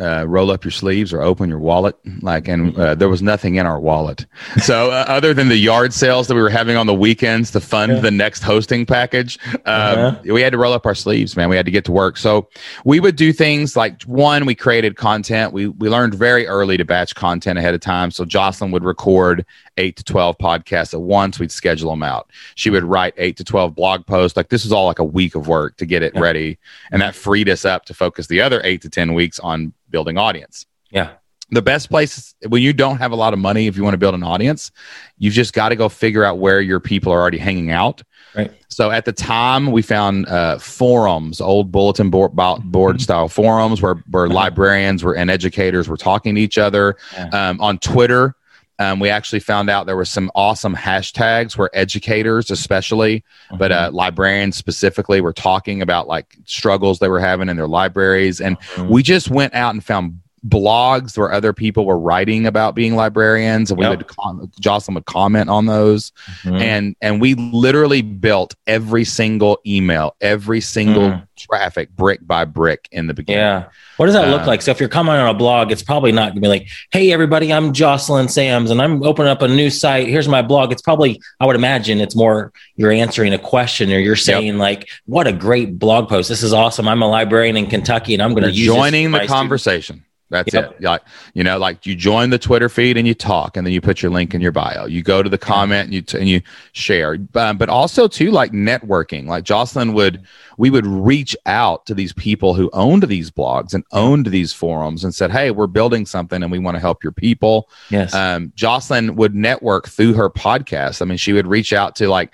[0.00, 1.96] Uh, roll up your sleeves or open your wallet.
[2.20, 4.26] Like, and uh, there was nothing in our wallet.
[4.62, 7.60] So uh, other than the yard sales that we were having on the weekends to
[7.60, 8.00] fund Yeah.
[8.00, 10.18] the next hosting package, um, Uh-huh.
[10.24, 11.48] we had to roll up our sleeves, man.
[11.48, 12.16] We had to get to work.
[12.18, 12.48] So
[12.84, 15.52] we would do things like one, we created content.
[15.52, 18.10] We we learned very early to batch content ahead of time.
[18.10, 19.44] So Jocelyn would record
[19.78, 21.38] eight to twelve podcasts at once.
[21.38, 22.30] We'd schedule them out.
[22.56, 24.36] She would write eight to twelve blog posts.
[24.36, 26.20] Like this was all like a week of work to get it Yeah.
[26.20, 26.58] ready,
[26.92, 30.18] and that freed us up to focus the other eight to ten weeks on building
[30.18, 31.12] audience yeah
[31.50, 33.98] the best place when you don't have a lot of money if you want to
[33.98, 34.70] build an audience
[35.16, 38.02] you've just got to go figure out where your people are already hanging out
[38.34, 38.52] Right.
[38.68, 43.80] so at the time we found uh, forums old bulletin board, bo- board style forums
[43.80, 47.28] where, where librarians were and educators were talking to each other Yeah.
[47.48, 48.34] um, on twitter
[48.80, 53.24] um, we actually found out there were some awesome hashtags where educators especially
[53.58, 53.84] but Mm-hmm.
[53.86, 58.58] uh, librarians specifically were talking about like struggles they were having in their libraries and
[58.60, 58.88] Mhm.
[58.88, 63.70] we just went out and found blogs where other people were writing about being librarians
[63.70, 63.98] and we Yep.
[63.98, 66.12] would com- jocelyn would comment on those.
[66.44, 66.60] Mhm.
[66.60, 71.22] and and we literally built every single email every single Mm.
[71.36, 73.40] traffic brick by brick in the beginning.
[73.42, 73.64] Yeah.
[73.96, 74.62] What does that look Uh, like?
[74.62, 77.52] So if you're coming on a blog it's probably not gonna be like hey everybody
[77.52, 80.08] i'm jocelyn sams and i'm opening up a new site.
[80.08, 80.72] Here's my blog.
[80.72, 84.88] It's probably i would imagine it's more you're answering a question or you're saying like
[85.06, 86.28] what a great blog post.
[86.28, 86.88] This is awesome.
[86.88, 89.96] I'm a librarian in kentucky and i'm going to You're use joining the conversation.
[89.96, 90.72] students." That's Yep.
[90.72, 90.82] it.
[90.82, 93.80] Like you know, like you join the Twitter feed and you talk, and then you
[93.80, 94.86] put your link in your bio.
[94.86, 97.18] You go to the comment and you t- and you share.
[97.34, 99.26] Um, but also too, like networking.
[99.26, 100.22] Like Jocelyn would,
[100.58, 105.02] we would reach out to these people who owned these blogs and owned these forums
[105.02, 108.52] and said, "Hey, we're building something and we want to help your people." yes um,
[108.54, 111.00] Jocelyn would network through her podcast.
[111.00, 112.32] I mean, she would reach out to like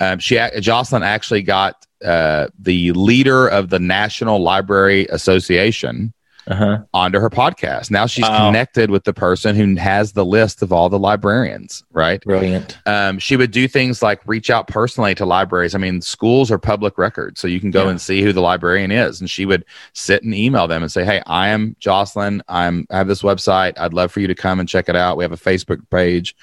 [0.00, 6.12] um, she Jocelyn actually got uh, the leader of the National Library Association
[6.46, 7.90] uh-huh onto her podcast.
[7.90, 8.46] Now she's Wow.
[8.46, 12.22] connected with the person who has the list of all the librarians, right?
[12.22, 15.74] brilliant Um, she would do things like reach out personally to libraries.
[15.74, 17.90] I mean, schools are public records, so you can go Yeah.
[17.90, 19.20] and see who the librarian is.
[19.20, 22.42] And she would sit and email them and say, "Hey, I am Jocelyn.
[22.48, 23.78] I'm I have this website.
[23.78, 25.16] I'd love for you to come and check it out.
[25.16, 26.34] We have a Facebook page."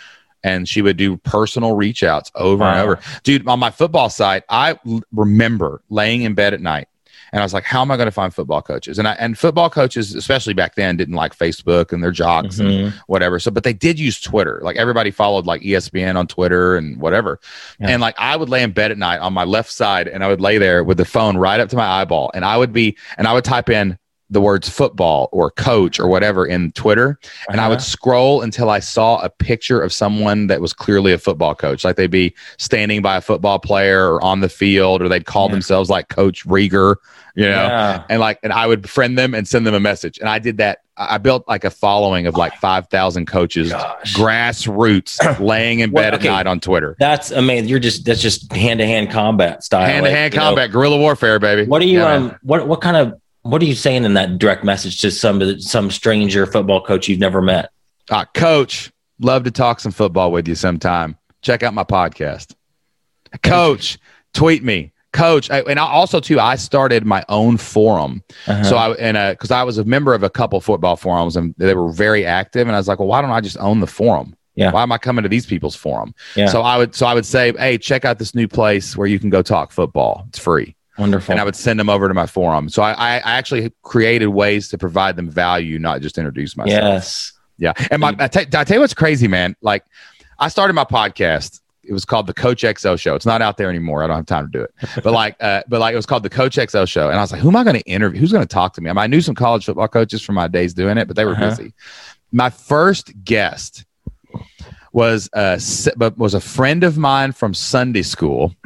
[0.43, 2.99] And she would do personal reach outs over and over.
[3.21, 6.87] Dude, on my football site, I l- remember laying in bed at night
[7.31, 8.99] and I was like, how am I going to find football coaches?
[8.99, 12.69] And I, and football coaches, especially back then, didn't like Facebook and their jocks and
[12.69, 12.93] Mhm.
[13.07, 13.39] whatever.
[13.39, 14.59] So, but they did use Twitter.
[14.63, 17.39] Like everybody followed like ESPN on Twitter and whatever.
[17.79, 17.89] Yeah.
[17.89, 20.27] And like I would lay in bed at night on my left side and I
[20.27, 22.97] would lay there with the phone right up to my eyeball and I would be,
[23.17, 23.97] and I would type in
[24.29, 27.19] the words football or coach or whatever in Twitter.
[27.49, 27.83] And I would Uh-huh.
[27.83, 31.83] scroll until I saw a picture of someone that was clearly a football coach.
[31.83, 35.47] Like they'd be standing by a football player or on the field or they'd call
[35.47, 35.51] Yeah.
[35.55, 36.95] themselves like Coach Rieger,
[37.35, 37.49] you know?
[37.51, 38.03] Yeah.
[38.09, 40.57] and like and i would friend them and send them a message and i did
[40.57, 44.13] that i built like a following of like 5000 coaches Gosh.
[44.15, 46.27] grassroots laying in Well, bed okay.
[46.27, 47.69] at night on twitter That's amazing.
[47.69, 49.85] You're just that's just hand to hand combat style.
[49.85, 52.39] hand-to-hand like, you know, combat guerrilla warfare baby What are you Yeah, um man.
[52.43, 55.89] what what kind of what are you saying in that direct message to some some
[55.89, 57.71] stranger football coach you've never met?
[58.11, 62.53] Ah, coach love to talk some football with you sometime check out my podcast
[63.43, 63.97] coach
[64.33, 68.63] tweet me coach I, and I also too i started my own forum Uh-huh.
[68.63, 71.73] So I and because I was a member of a couple football forums and they
[71.73, 74.35] were very active, and I was like, well, why don't I just own the forum?
[74.55, 74.71] Yeah.
[74.71, 76.13] Why am I coming to these people's forum?
[76.35, 76.47] Yeah.
[76.47, 79.17] So I would so I would say, hey, check out this new place where you
[79.19, 80.25] can go talk football.
[80.29, 81.31] It's free, wonderful.
[81.31, 82.67] and I would send them over to my forum.
[82.69, 86.83] So I, I, I actually created ways to provide them value, not just introduce myself.
[86.83, 87.31] yes.
[87.57, 87.73] Yeah.
[87.91, 89.55] And my I tell I tell you what's crazy, man.
[89.61, 89.83] Like
[90.39, 91.60] I started my podcast.
[91.83, 93.15] It was called the Coach XO Show.
[93.15, 94.03] It's not out there anymore.
[94.03, 94.73] I don't have time to do it.
[95.03, 97.31] But like, uh, but like, it was called the Coach XO Show, and I was
[97.31, 98.19] like, who am I going to interview?
[98.19, 98.89] Who's going to talk to me?
[98.89, 101.25] I, mean, I knew some college football coaches from my days doing it, but they
[101.25, 101.49] were Uh-huh.
[101.49, 101.73] busy.
[102.31, 103.85] My first guest
[104.93, 105.57] was uh
[105.95, 108.53] but was a friend of mine from Sunday school.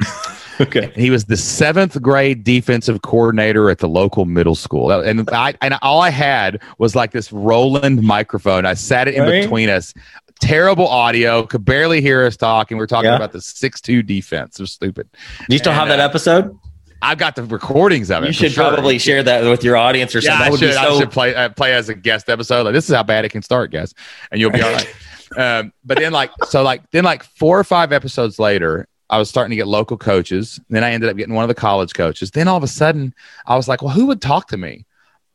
[0.58, 0.90] Okay.
[0.96, 5.76] He was the seventh grade defensive coordinator at the local middle school, and I and
[5.82, 8.64] all I had was like this Roland microphone.
[8.64, 9.42] I sat it in Right.
[9.42, 9.92] between us.
[10.40, 12.76] Terrible audio, could barely hear us talking.
[12.76, 13.16] We are talking Yeah.
[13.16, 14.58] about the six-two defense.
[14.58, 15.08] It was stupid.
[15.38, 16.58] Do you still have that uh, episode?
[17.02, 18.28] I've got the recordings of it.
[18.28, 18.68] You should sure.
[18.68, 20.54] probably share that with your audience or Yeah, something.
[20.54, 22.64] I should, so I should play uh, play as a guest episode.
[22.64, 23.94] Like this is how bad it can start, guys,
[24.30, 24.94] and you'll be all right.
[25.36, 29.28] um, but then like so like then like four or five episodes later, I was
[29.28, 30.58] starting to get local coaches.
[30.70, 32.30] Then I ended up getting one of the college coaches.
[32.30, 33.14] Then all of a sudden,
[33.46, 34.85] I was like, well, who would talk to me?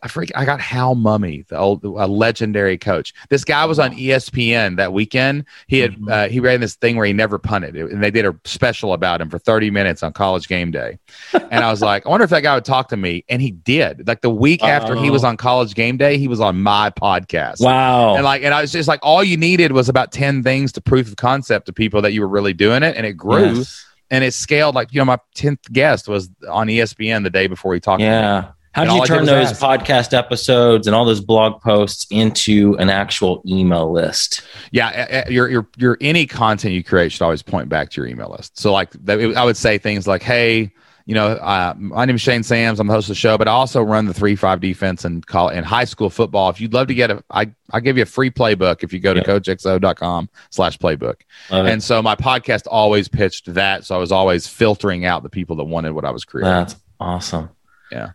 [0.03, 0.31] I freak.
[0.33, 3.13] I got Hal Mumme, the old, a legendary coach.
[3.29, 5.45] This guy was on ESPN that weekend.
[5.67, 6.11] He had Mhm.
[6.11, 9.21] uh, he ran this thing where he never punted, and they did a special about
[9.21, 10.97] him for thirty minutes on College Game Day.
[11.51, 13.51] And I was like, I wonder if that guy would talk to me, and he
[13.51, 14.07] did.
[14.07, 15.27] Like the week after he was Oh.
[15.27, 17.59] on College Game Day, he was on my podcast.
[17.59, 18.15] wow.
[18.15, 20.81] And like, and I was just like, all you needed was about ten things to
[20.81, 23.85] proof of concept to people that you were really doing it, and it grew Yes.
[24.09, 24.73] and it scaled.
[24.75, 27.99] Like you know, my tenth guest was on ESPN the day before he talked.
[27.99, 28.09] to me.
[28.11, 28.45] Yeah.
[28.73, 29.61] How did you turn those ask.
[29.61, 34.43] podcast episodes and all those blog posts into an actual email list?
[34.71, 38.01] Yeah, uh, uh, your your your any content you create should always point back to
[38.01, 38.57] your email list.
[38.57, 40.71] So like I would say things like, "Hey,
[41.05, 42.79] you know, uh, my name is Shane Sams.
[42.79, 45.25] I'm the host of the show, but I also run the three five defense and
[45.27, 46.49] call in high school football.
[46.49, 48.99] If you'd love to get a, I I give you a free playbook if you
[48.99, 49.25] go to Yeah.
[49.25, 51.15] coachxo.com slash playbook.
[51.49, 51.65] It.
[51.65, 53.83] And so my podcast always pitched that.
[53.83, 56.53] So I was always filtering out the people that wanted what I was creating.
[56.53, 57.49] That's awesome.
[57.91, 58.11] Yeah.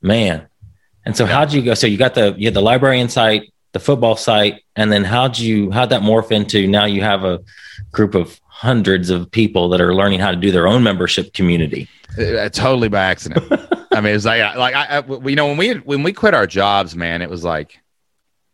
[0.00, 0.46] Man.
[1.04, 1.32] And so Yeah.
[1.32, 1.74] how'd you go?
[1.74, 5.38] So you got the you had the librarian site, the football site, and then how'd
[5.38, 7.40] you how'd that morph into now you have a
[7.92, 11.88] group of hundreds of people that are learning how to do their own membership community.
[12.18, 13.44] Uh, totally by accident.
[13.92, 16.34] I mean, it was like, like I, I, you know, when we when we quit
[16.34, 17.78] our jobs, man, it was like,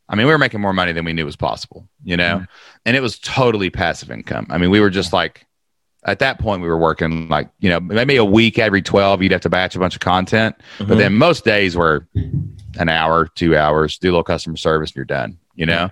[0.09, 2.48] I mean, we were making more money than we knew was possible, you know, Mhm.
[2.85, 4.46] and it was totally passive income.
[4.50, 5.46] I mean, we were just like,
[6.04, 9.32] at that point, we were working like, you know, maybe a week every twelve, you'd
[9.32, 10.98] have to batch a bunch of content, but Mhm.
[10.98, 12.06] then most days were
[12.78, 15.90] an hour, two hours, do a little customer service, and you're done, you know.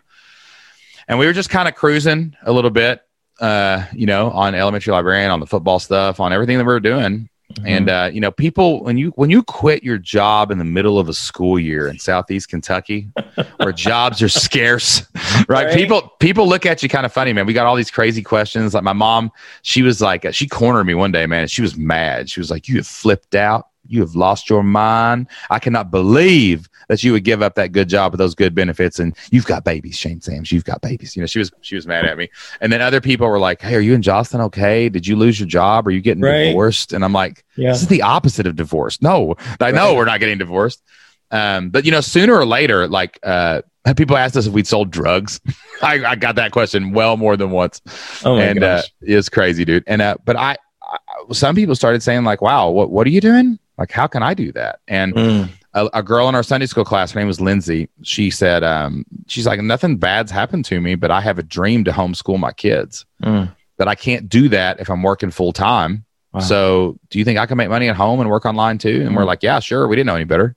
[1.09, 3.01] And we were just kind of cruising a little bit,
[3.41, 6.81] uh, you know, on elementary librarian, on the football stuff, on everything that we were
[6.81, 7.29] doing.
[7.55, 7.69] Mhm.
[7.69, 10.99] And uh, you know, people when you when you quit your job in the middle
[10.99, 13.09] of a school year in Southeast Kentucky,
[13.57, 15.07] where jobs are scarce,
[15.49, 15.67] right?
[15.67, 15.75] Right.
[15.75, 17.47] People people look at you kind of funny, man.
[17.47, 18.75] We got all these crazy questions.
[18.75, 19.31] Like my mom,
[19.63, 21.49] she was like, she cornered me one day, man.
[21.49, 22.31] She was mad.
[22.31, 23.69] She was like, "You have flipped out.
[23.93, 25.29] You have lost your mind.
[25.51, 28.99] I cannot believe that you would give up that good job with those good benefits,
[28.99, 30.51] and you've got babies, Shane Sams.
[30.51, 31.15] You've got babies.
[31.15, 32.29] You know, she was she was mad at me.
[32.61, 34.89] And then other people were like, "Hey, are you and Jocelyn okay?
[34.89, 35.87] Did you lose your job?
[35.87, 36.47] Are you getting Right.
[36.47, 37.73] divorced?" And I'm like, yeah.
[37.73, 39.01] this is the opposite of divorce.
[39.03, 39.97] No, I know Right.
[39.97, 40.83] we're not getting divorced.
[41.31, 43.63] Um, but you know, sooner or later, like uh,
[43.97, 45.41] people asked us if we'd sold drugs.
[45.83, 47.81] I, I got that question well more than once,
[48.25, 49.85] Oh my and uh, it's crazy, dude.
[49.87, 50.99] And uh, but I, I,
[51.33, 53.59] some people started saying like, "Wow, what what are you doing?
[53.79, 55.49] Like, how can I do that?" And Mm.
[55.75, 57.89] a, a girl in our Sunday school class, her name was Lindsay.
[58.03, 61.85] She said, um, "She's like, nothing bad's happened to me, but I have a dream
[61.85, 63.55] to homeschool my kids." Mm.
[63.79, 66.05] but I can't do that if I'm working full time.
[66.33, 66.41] Wow.
[66.41, 69.03] So do you think I can make money at home and work online too?
[69.05, 69.27] And we're Mhm.
[69.27, 69.89] like, yeah, sure.
[69.89, 70.55] We didn't know any better.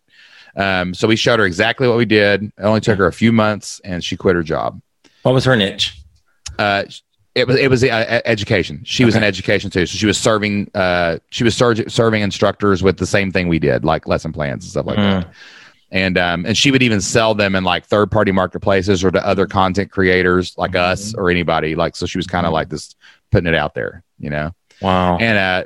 [0.55, 2.43] Um, so we showed her exactly what we did.
[2.43, 4.79] It only took her a few months, and she quit her job.
[5.23, 5.97] What was her niche?
[6.59, 6.83] Uh,
[7.35, 8.81] it was it was uh, education.
[8.85, 12.81] She was in education too, so she was serving uh, she was ser- serving instructors
[12.81, 15.27] with the same thing we did, like lesson plans and stuff like that.
[15.91, 19.25] And um, and she would even sell them in like third party marketplaces or to
[19.25, 21.75] other content creators like us or anybody.
[21.75, 22.95] Like so, she was kind of like this
[23.31, 24.51] putting it out there, you know.
[24.81, 25.17] Wow.
[25.17, 25.63] And uh,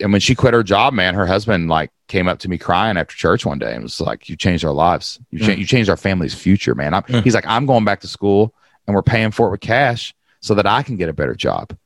[0.00, 2.96] and when she quit her job, man, her husband like came up to me crying
[2.96, 5.18] after church one day and was like, "You changed our lives.
[5.30, 5.58] You cha- Mm.
[5.58, 7.22] you changed our family's future, man." I'm, Mm.
[7.24, 8.54] He's like, "I'm going back to school,
[8.86, 11.76] and we're paying for it with cash so that I can get a better job."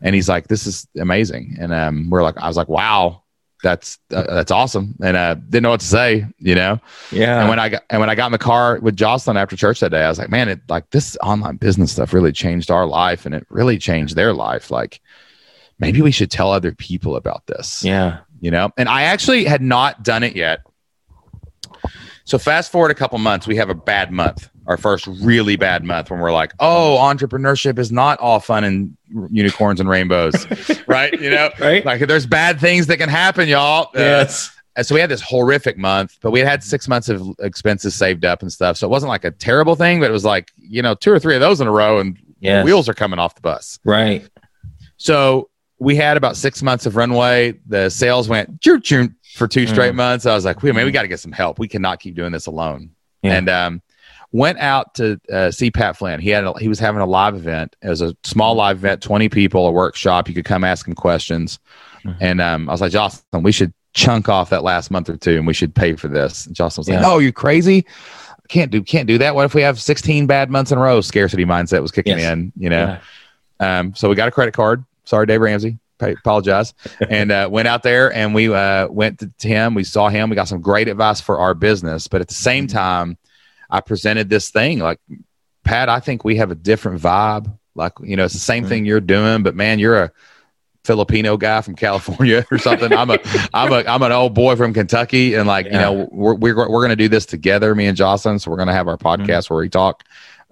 [0.00, 3.22] And he's like, "This is amazing." And um, we're like, I was like, "Wow."
[3.62, 6.78] That's uh, that's awesome, and uh, didn't know what to say, you know.
[7.10, 7.40] yeah.
[7.40, 9.80] And when I got and when I got in the car with Jocelyn after church
[9.80, 12.86] that day, I was like, man, it like this online business stuff really changed our
[12.86, 14.70] life, and it really changed their life.
[14.70, 15.00] Like,
[15.78, 18.18] maybe we should tell other people about this, yeah.
[18.40, 18.70] you know.
[18.76, 20.60] And I actually had not done it yet.
[22.24, 25.84] So fast forward a couple months, we have a bad month, our first really bad
[25.84, 28.96] month, when we're like, oh, entrepreneurship is not all fun and
[29.30, 30.34] unicorns and rainbows,
[30.88, 31.12] right?
[31.20, 31.84] You know, Right.
[31.84, 33.88] like there's bad things that can happen, y'all.
[33.94, 34.50] Uh, yes.
[34.76, 37.94] and so we had this horrific month, but we had had six months of expenses
[37.94, 38.76] saved up and stuff.
[38.76, 41.18] So it wasn't like a terrible thing, but it was like, you know, two or
[41.18, 42.64] three of those in a row and Yes.
[42.64, 43.78] wheels are coming off the bus.
[43.84, 44.28] Right.
[44.98, 45.48] So
[45.78, 47.54] we had about six months of runway.
[47.66, 49.96] The sales went choo choo for two straight Mm.
[49.96, 50.26] months.
[50.26, 51.58] I was like, wait, man, we got to get some help.
[51.58, 52.90] We cannot keep doing this alone.
[53.22, 53.34] Yeah.
[53.34, 53.82] And um,
[54.36, 56.20] went out to uh, see Pat Flynn.
[56.20, 57.74] He had a, he was having a live event.
[57.82, 60.28] It was a small live event, twenty people, a workshop.
[60.28, 61.58] You could come ask him questions.
[62.04, 62.16] Mhm.
[62.20, 65.36] And um, I was like, Jocelyn, we should chunk off that last month or two,
[65.38, 66.46] and we should pay for this.
[66.46, 67.08] And Jocelyn was like, Yeah.
[67.08, 67.86] No, you crazy?
[68.48, 69.34] Can't do can't do that.
[69.34, 71.00] What if we have sixteen bad months in a row?
[71.00, 72.32] Scarcity mindset was kicking Yes.
[72.32, 72.52] in.
[72.56, 72.98] You know.
[73.60, 73.78] Yeah.
[73.78, 74.84] Um, so we got a credit card.
[75.04, 75.78] Sorry, Dave Ramsey.
[75.98, 76.74] Pay, apologize.
[77.08, 79.74] and uh, went out there and we uh, went to, to him.
[79.74, 80.28] We saw him.
[80.28, 82.06] We got some great advice for our business.
[82.06, 83.16] But at the same time,
[83.70, 84.98] I presented this thing like,
[85.64, 87.52] Pat, I think we have a different vibe.
[87.74, 88.68] Like, you know, it's the same Mhm.
[88.68, 90.12] thing you're doing, but man, you're a
[90.84, 92.92] Filipino guy from California or something.
[92.92, 93.18] I'm a,
[93.52, 96.82] I'm a, I'm an old boy from Kentucky, and like, you know, we're we're we're
[96.82, 98.38] gonna do this together, me and Jocelyn.
[98.38, 100.04] So we're gonna have our podcast where we talk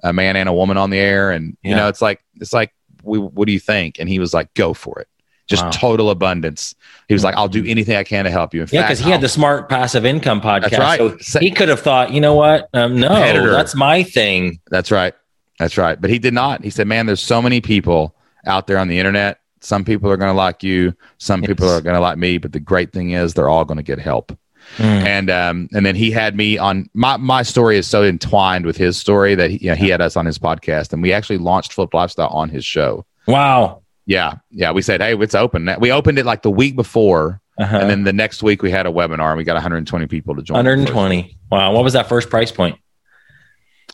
[0.03, 2.75] a man and a woman on the air, and you know, it's like it's like,
[3.05, 4.01] we, what do you think?
[4.01, 5.09] And he was like, go for it.
[5.47, 5.71] Just Wow.
[5.71, 6.75] total abundance.
[7.09, 8.63] He was like, I'll do anything I can to help you.
[8.63, 10.79] In Yeah, because he had I'll- the smart passive income podcast.
[10.79, 11.23] Right.
[11.23, 12.69] So he could have thought, you know what?
[12.73, 13.51] Um, no, Competitor.
[13.53, 14.61] that's my thing.
[14.71, 15.13] That's right.
[15.59, 16.01] That's right.
[16.01, 16.65] But he did not.
[16.65, 18.15] He said, man, there's so many people
[18.47, 19.41] out there on the internet.
[19.61, 20.95] Some people are going to like you.
[21.19, 22.39] Some people are going to like me.
[22.39, 24.37] But the great thing is, they're all going to get help.
[24.79, 24.85] Mm.
[25.07, 28.79] And um, and then he had me on my my story is so entwined with
[28.79, 31.37] his story that he, you know, he had us on his podcast, and we actually
[31.39, 33.05] launched Flipped Lifestyle on his show.
[33.27, 33.83] Wow.
[34.07, 34.73] Yeah, yeah.
[34.73, 35.69] We said, hey, it's open.
[35.79, 37.77] We opened it like the week before, Uh-huh.
[37.79, 40.43] and then the next week we had a webinar, and we got 120 people to
[40.43, 40.57] join.
[40.57, 41.39] 120.
[41.51, 41.73] Wow.
[41.73, 42.79] What was that first price point?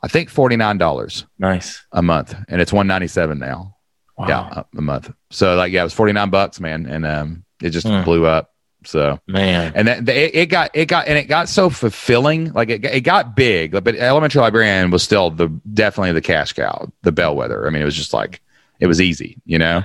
[0.03, 1.85] I think forty nine dollars Nice.
[1.92, 3.77] a month, and it's 197 now.
[4.16, 4.27] Wow.
[4.29, 5.11] Yeah, a, month.
[5.31, 8.03] So like, yeah, it was 49 bucks, man, and um, it just Hmm.
[8.05, 8.51] blew up.
[8.87, 9.73] So Man.
[9.75, 12.51] and then it, it got it got and it got so fulfilling.
[12.55, 16.90] Like it, it got big, but elementary librarian was still the definitely the cash cow,
[17.03, 17.66] the bellwether.
[17.66, 18.40] I mean, it was just like
[18.81, 19.85] it was easy, you know.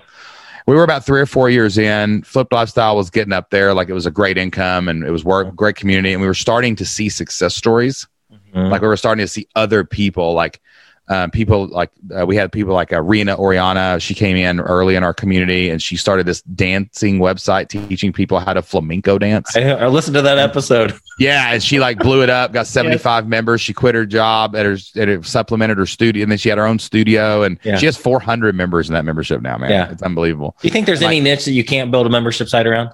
[0.68, 2.24] We were about three or four years in.
[2.24, 3.74] Flipped lifestyle was getting up there.
[3.76, 6.34] Like it was a great income and it was work, great community, and we were
[6.34, 8.08] starting to see success stories
[8.56, 8.72] Mhm.
[8.72, 10.60] like we were starting to see other people like
[11.08, 14.00] um, people like uh, we had people like uh, Rena Oriana.
[14.00, 18.40] She came in early in our community and she started this dancing website teaching people
[18.40, 19.56] how to flamenco dance.
[19.56, 20.94] I, I listened to that episode.
[21.20, 22.54] yeah, and she like blew it up.
[22.54, 23.62] Got seventy five members.
[23.62, 26.66] She quit her job at her, her supplemented her studio, and then she had her
[26.66, 27.78] own studio, and Yeah.
[27.78, 29.58] she has four hundred members in that membership now.
[29.58, 29.92] Man, Yeah.
[29.92, 30.56] it's unbelievable.
[30.62, 32.90] Do you think there's any niche that you can't build a membership site around?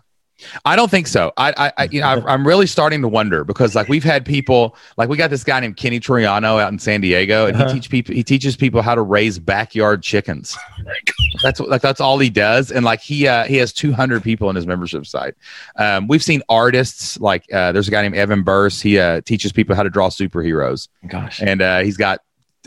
[0.65, 1.31] I don't think so.
[1.37, 4.25] I, I, I you know, I- I'm really starting to wonder because like we've had
[4.25, 7.67] people like we got this guy named Kenny Troiano out in San Diego, and Uh-huh.
[7.67, 10.57] he teach people he teaches people how to raise backyard chickens.
[11.43, 14.49] That's what- like that's all he does, and like he uh, he has 200 people
[14.49, 15.35] in his membership site.
[15.77, 18.81] Um, we've seen artists like uh, there's a guy named Evan Burse.
[18.81, 21.41] He uh, teaches people how to draw superheroes, Gosh.
[21.41, 22.19] and uh, he's got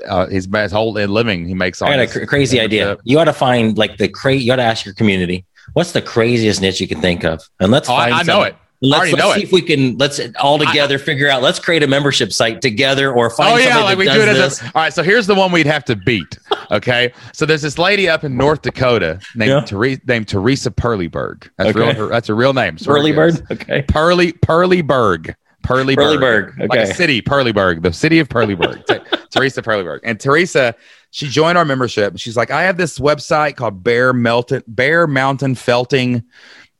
[0.08, 1.80] uh, his, his whole living he makes.
[1.82, 2.98] I got a cr- crazy idea.
[3.04, 6.03] You ought to find like the cra You ought to ask your community what's the
[6.03, 8.14] craziest niche you can think of, and let's Oh, find.
[8.14, 8.55] I know it.
[8.83, 9.44] Let's, let's see it.
[9.44, 9.96] if we can.
[9.96, 11.42] Let's all together figure out.
[11.42, 14.61] Let's create a membership site together, or find oh yeah, like we do it as
[14.61, 14.92] a, all right.
[14.92, 16.38] So here's the one we'd have to beat.
[16.70, 19.64] Okay, so there's this lady up in North Dakota named Yeah.
[19.64, 21.48] Therese, named Teresa Purleyberg.
[21.59, 21.92] That's Okay.
[21.94, 22.09] real.
[22.09, 22.79] That's a real name.
[22.79, 23.40] Swear to Early goodness.
[23.42, 23.53] bird.
[23.62, 23.83] Okay.
[23.83, 25.35] Purley Purleyberg.
[25.62, 25.96] Purleyberg.
[25.96, 26.92] Purleyberg, Like a okay.
[26.92, 28.83] city, Purleyberg, the city of Purleyberg.
[29.31, 30.00] Teresa Purleyberg.
[30.04, 30.75] And Teresa,
[31.15, 32.19] she joined our membership.
[32.19, 36.25] She's like, I have this website called Bear Mountain Bear Mountain Felting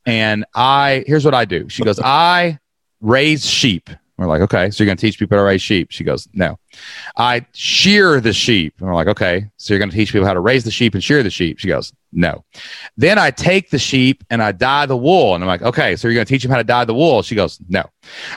[0.05, 1.69] And I, here's what I do.
[1.69, 2.59] She goes, I
[2.99, 3.89] raise sheep.
[4.17, 5.91] We're like, okay, so you're going to teach people how to raise sheep?
[5.91, 6.57] She goes, no.
[7.17, 8.75] I shear the sheep.
[8.79, 10.93] And we're like, okay, so you're going to teach people how to raise the sheep
[10.93, 11.59] and shear the sheep?
[11.59, 12.45] She goes, no.
[12.95, 15.35] Then I take the sheep and I dye the wool.
[15.35, 17.23] And I'm like, okay, so you're going to teach them how to dye the wool?
[17.23, 17.81] She goes, no.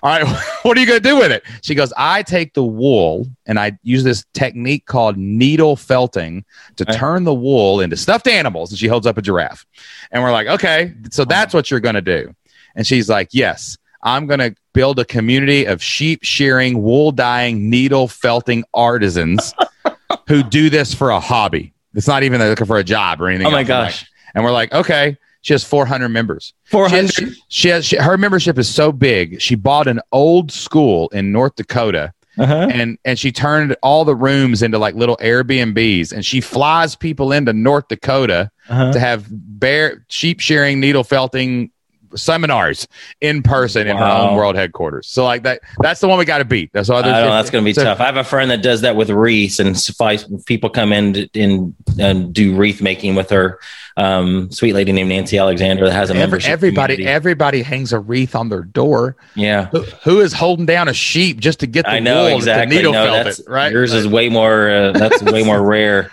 [0.03, 0.27] All right,
[0.63, 1.45] what are you going to do with it?
[1.63, 6.85] She goes, I take the wool and I use this technique called needle felting to
[6.87, 8.71] turn the wool into stuffed animals.
[8.71, 9.65] And she holds up a giraffe.
[10.11, 12.35] And we're like, okay, so that's what you're going to do.
[12.75, 13.79] And she's like, yes.
[14.03, 19.53] I'm going to build a community of sheep shearing, wool dyeing, needle felting artisans
[20.29, 21.73] who do this for a hobby.
[21.95, 23.47] It's not even looking for a job or anything.
[23.47, 23.59] Oh my.
[23.61, 24.07] I'm like- gosh.
[24.35, 25.17] and we're like, okay.
[25.43, 26.53] She has 400 members.
[26.65, 29.41] Four She has, she has she, her membership is so big.
[29.41, 32.69] She bought an old school in North Dakota Uh-huh.
[32.71, 37.33] and and she turned all the rooms into like little Airbnbs and she flies people
[37.33, 38.93] into North Dakota Uh-huh.
[38.93, 41.71] to have bear sheep shearing, needle felting
[42.15, 42.87] seminars
[43.21, 45.07] in person in her own world headquarters.
[45.07, 46.71] So like that that's the one we got to beat.
[46.73, 46.99] That's all.
[46.99, 48.01] I know that's going to be so- tough.
[48.01, 51.75] I have a friend that does that with wreaths, and suffice people come in in
[51.99, 53.59] and do wreath making with her.
[53.97, 56.51] Um, sweet lady named Nancy Alexander that has a Every, membership.
[56.53, 57.13] everybody community.
[57.15, 59.17] everybody hangs a wreath on their door.
[59.35, 62.37] yeah, Who, who is holding down a sheep just to get the I know wool
[62.37, 62.81] exactly.
[62.81, 63.73] No, felt that's it, right?
[63.73, 64.71] Yours is way more.
[64.71, 66.13] Uh, that's way more rare.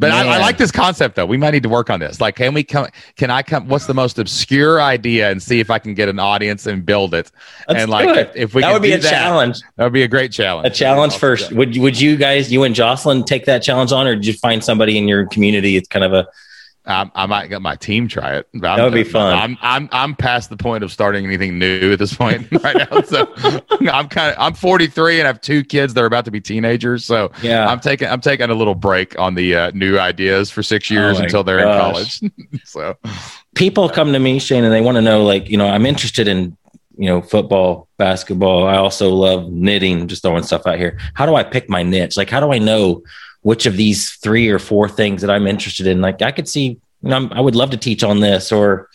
[0.00, 1.26] But I, I like this concept though.
[1.26, 2.22] We might need to work on this.
[2.22, 2.86] Like, can we come?
[3.16, 3.68] Can I come?
[3.68, 7.12] What's the most obscure idea and see if I can get an audience and build
[7.12, 7.30] it?
[7.68, 8.16] Let's and like, it.
[8.16, 9.60] if, if we that would be a that, challenge.
[9.76, 10.66] That would be a great challenge.
[10.66, 11.52] A challenge first.
[11.52, 14.64] Would would you guys, you and Jocelyn, take that challenge on, or did you find
[14.64, 15.76] somebody in your community?
[15.76, 16.26] It's kind of a
[16.86, 18.48] I, I might get my team try it.
[18.54, 19.36] That would be fun.
[19.36, 23.02] I'm I'm I'm past the point of starting anything new at this point right now.
[23.02, 23.32] So
[23.92, 26.40] I'm kind of I'm 43 and I have two kids that are about to be
[26.40, 27.04] teenagers.
[27.04, 27.66] So yeah.
[27.66, 31.20] I'm taking I'm taking a little break on the uh, new ideas for six years
[31.20, 32.22] Oh until they're gosh.
[32.22, 32.64] in college.
[32.64, 32.96] so
[33.54, 36.28] people come to me, Shane, and they want to know, like, you know, I'm interested
[36.28, 36.56] in,
[36.96, 38.66] you know, football, basketball.
[38.66, 40.98] I also love knitting, just throwing stuff out here.
[41.14, 42.16] How do I pick my niche?
[42.16, 43.02] Like, how do I know
[43.42, 46.00] which of these three or four things that I'm interested in?
[46.00, 48.88] Like, I could see, you know, I'm, I would love to teach on this or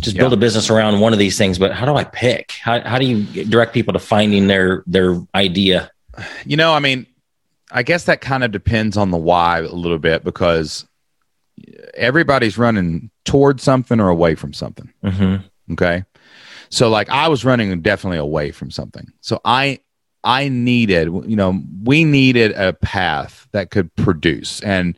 [0.00, 2.52] just build a business around one of these things, but how do I pick?
[2.52, 5.90] How, how do you direct people to finding their, their idea?
[6.44, 7.06] You know, I mean,
[7.72, 10.86] I guess that kind of depends on the why a little bit because
[11.94, 14.92] everybody's running towards something or away from something.
[15.04, 15.72] Mm-hmm.
[15.72, 16.04] Okay.
[16.68, 19.12] So like I was running definitely away from something.
[19.20, 19.80] So I
[20.22, 24.60] I needed, you know, we needed a path that could produce.
[24.60, 24.96] And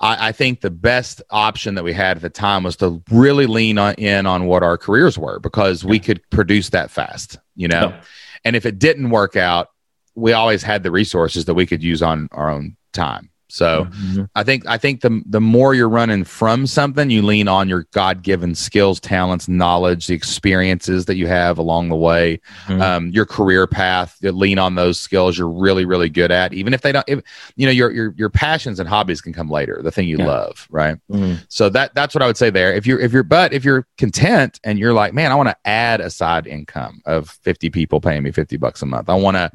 [0.00, 3.46] I, I think the best option that we had at the time was to really
[3.46, 7.68] lean on, in on what our careers were because we could produce that fast, you
[7.68, 7.88] know.
[7.88, 8.02] Yeah.
[8.44, 9.70] And if it didn't work out,
[10.14, 13.30] we always had the resources that we could use on our own time.
[13.52, 14.28] So Mhm.
[14.34, 17.86] I think I think the the more you're running from something, you lean on your
[17.92, 22.80] God given skills, talents, knowledge, the experiences that you have along the way, Mhm.
[22.80, 24.16] um, your career path.
[24.22, 27.04] You lean on those skills you're really really good at, even if they don't.
[27.06, 27.20] If,
[27.56, 29.80] you know your your your passions and hobbies can come later.
[29.84, 30.26] The thing you Yeah.
[30.28, 30.96] love, right?
[31.12, 31.44] Mhm.
[31.48, 32.72] So that that's what I would say there.
[32.72, 35.56] If you're if you're but if you're content and you're like, man, I want to
[35.66, 39.10] add a side income of 50 people paying me 50 bucks a month.
[39.10, 39.50] I want to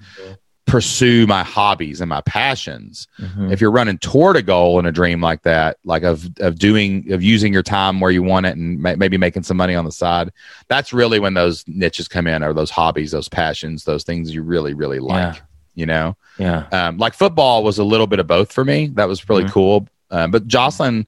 [0.67, 3.07] pursue my hobbies and my passions.
[3.19, 3.51] Mhm.
[3.51, 7.11] If you're running toward a goal and a dream like that, like of of doing
[7.11, 9.85] of using your time where you want it and ma- maybe making some money on
[9.85, 10.29] the side,
[10.67, 14.43] that's really when those niches come in or those hobbies, those passions, those things you
[14.43, 15.35] really really like.
[15.35, 15.41] Yeah.
[15.75, 16.65] You know, Yeah.
[16.71, 18.87] um, like football was a little bit of both for me.
[18.95, 19.51] That was really Mhm.
[19.51, 19.87] cool.
[20.09, 21.05] Um, but Jocelyn,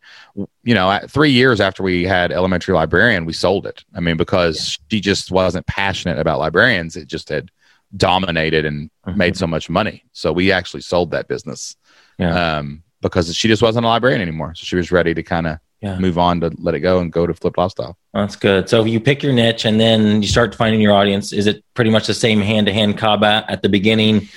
[0.63, 3.83] you know, at three years after we had elementary librarian, we sold it.
[3.95, 6.95] I mean, because she just wasn't passionate about librarians.
[6.97, 7.49] It just had
[7.95, 9.15] dominated and Mhm.
[9.15, 10.03] made so much money.
[10.13, 11.75] So we actually sold that business
[12.17, 12.57] Yeah.
[12.57, 14.53] um, because she just wasn't a librarian anymore.
[14.55, 15.97] So she was ready to kind of Yeah.
[15.97, 17.97] move on to let it go and go to flipped lifestyle.
[18.13, 18.69] That's good.
[18.69, 21.31] So you pick your niche and then you start finding your audience.
[21.33, 24.27] Is it pretty much the same hand to hand combat at the beginning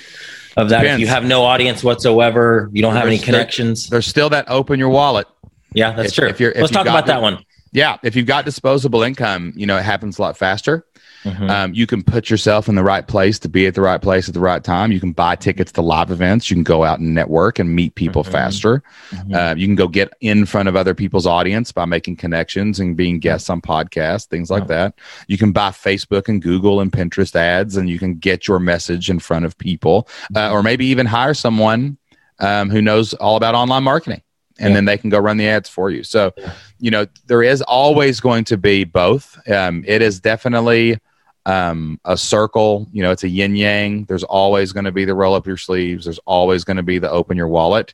[0.57, 0.85] of that?
[0.85, 3.87] If you have no audience whatsoever, you don't have any There's- connections.
[3.89, 5.27] There's still that open your wallet.
[5.73, 6.27] Yeah, that's if- true.
[6.29, 7.39] if you're- if Let's talk about that one.
[7.73, 7.97] Yeah.
[8.03, 10.85] If you've got disposable income, you know, it happens a lot faster.
[11.23, 11.49] Mhm.
[11.49, 14.27] Um, you can put yourself in the right place to be at the right place
[14.27, 14.91] at the right time.
[14.91, 16.49] You can buy tickets to live events.
[16.49, 18.31] You can go out and network and meet people Mhm.
[18.31, 18.83] faster.
[19.11, 19.33] Mhm.
[19.35, 22.95] Uh, you can go get in front of other people's audience by making connections and
[22.97, 24.93] being guests on podcasts, things like that.
[25.27, 29.09] You can buy Facebook and Google and Pinterest ads, and you can get your message
[29.09, 31.97] in front of people, uh, or maybe even hire someone
[32.39, 34.21] um, who knows all about online marketing.
[34.59, 34.75] And Yeah.
[34.75, 36.03] then they can go run the ads for you.
[36.03, 36.31] So,
[36.79, 39.37] you know, there is always going to be both.
[39.49, 40.97] Um, it is definitely
[41.45, 42.87] um, a circle.
[42.91, 44.05] You know, it's a yin yang.
[44.05, 46.05] There's always going to be the roll up your sleeves.
[46.05, 47.93] There's always going to be the open your wallet.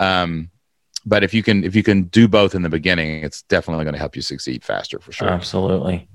[0.00, 0.50] Um,
[1.04, 3.94] but if you can if you can do both in the beginning, it's definitely going
[3.94, 5.28] to help you succeed faster for sure.
[5.28, 6.08] Absolutely.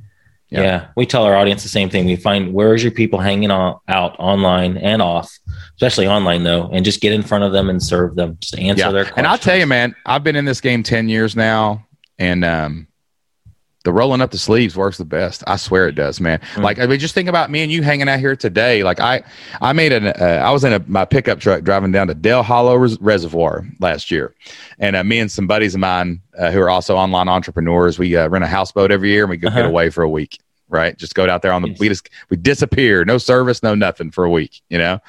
[0.50, 0.62] Yeah.
[0.62, 0.88] Yeah.
[0.96, 2.06] we tell our audience the same thing.
[2.06, 5.38] We find where's your people hanging on, out online and off,
[5.76, 8.38] especially online though, and just get in front of them and serve them.
[8.40, 8.92] Just answer yeah.
[8.92, 9.18] their questions.
[9.18, 11.86] And I'll tell you, man, I've been in this game ten years now,
[12.18, 12.88] and um,
[13.88, 15.46] the rolling up the sleeves works the best.
[15.48, 16.40] I swear it does, man.
[16.56, 16.62] Mm.
[16.64, 18.84] Like I mean, just think about me and you hanging out here today.
[18.84, 19.24] Like I,
[19.62, 22.44] I made an, uh, I was in a, my pickup truck driving down to Dale
[22.44, 24.36] Hollow Res- Reservoir last year,
[24.78, 28.14] and uh, me and some buddies of mine uh, who are also online entrepreneurs, we
[28.18, 29.70] uh, rent a houseboat every year and we go get Uh-huh.
[29.70, 30.38] away for a week.
[30.70, 31.70] Right, just go out there on the.
[31.70, 31.80] Yes.
[31.80, 34.60] We just we disappear, no service, no nothing for a week.
[34.68, 35.00] You know,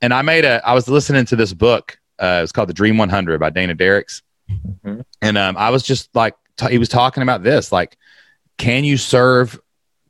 [0.00, 0.66] and I made a.
[0.66, 1.98] I was listening to this book.
[2.18, 4.22] Uh, it's called The Dream 100 by Dana Derricks,
[4.82, 5.04] Mhm.
[5.20, 7.98] and um, I was just like, t- he was talking about this, like,
[8.58, 9.58] can you serve?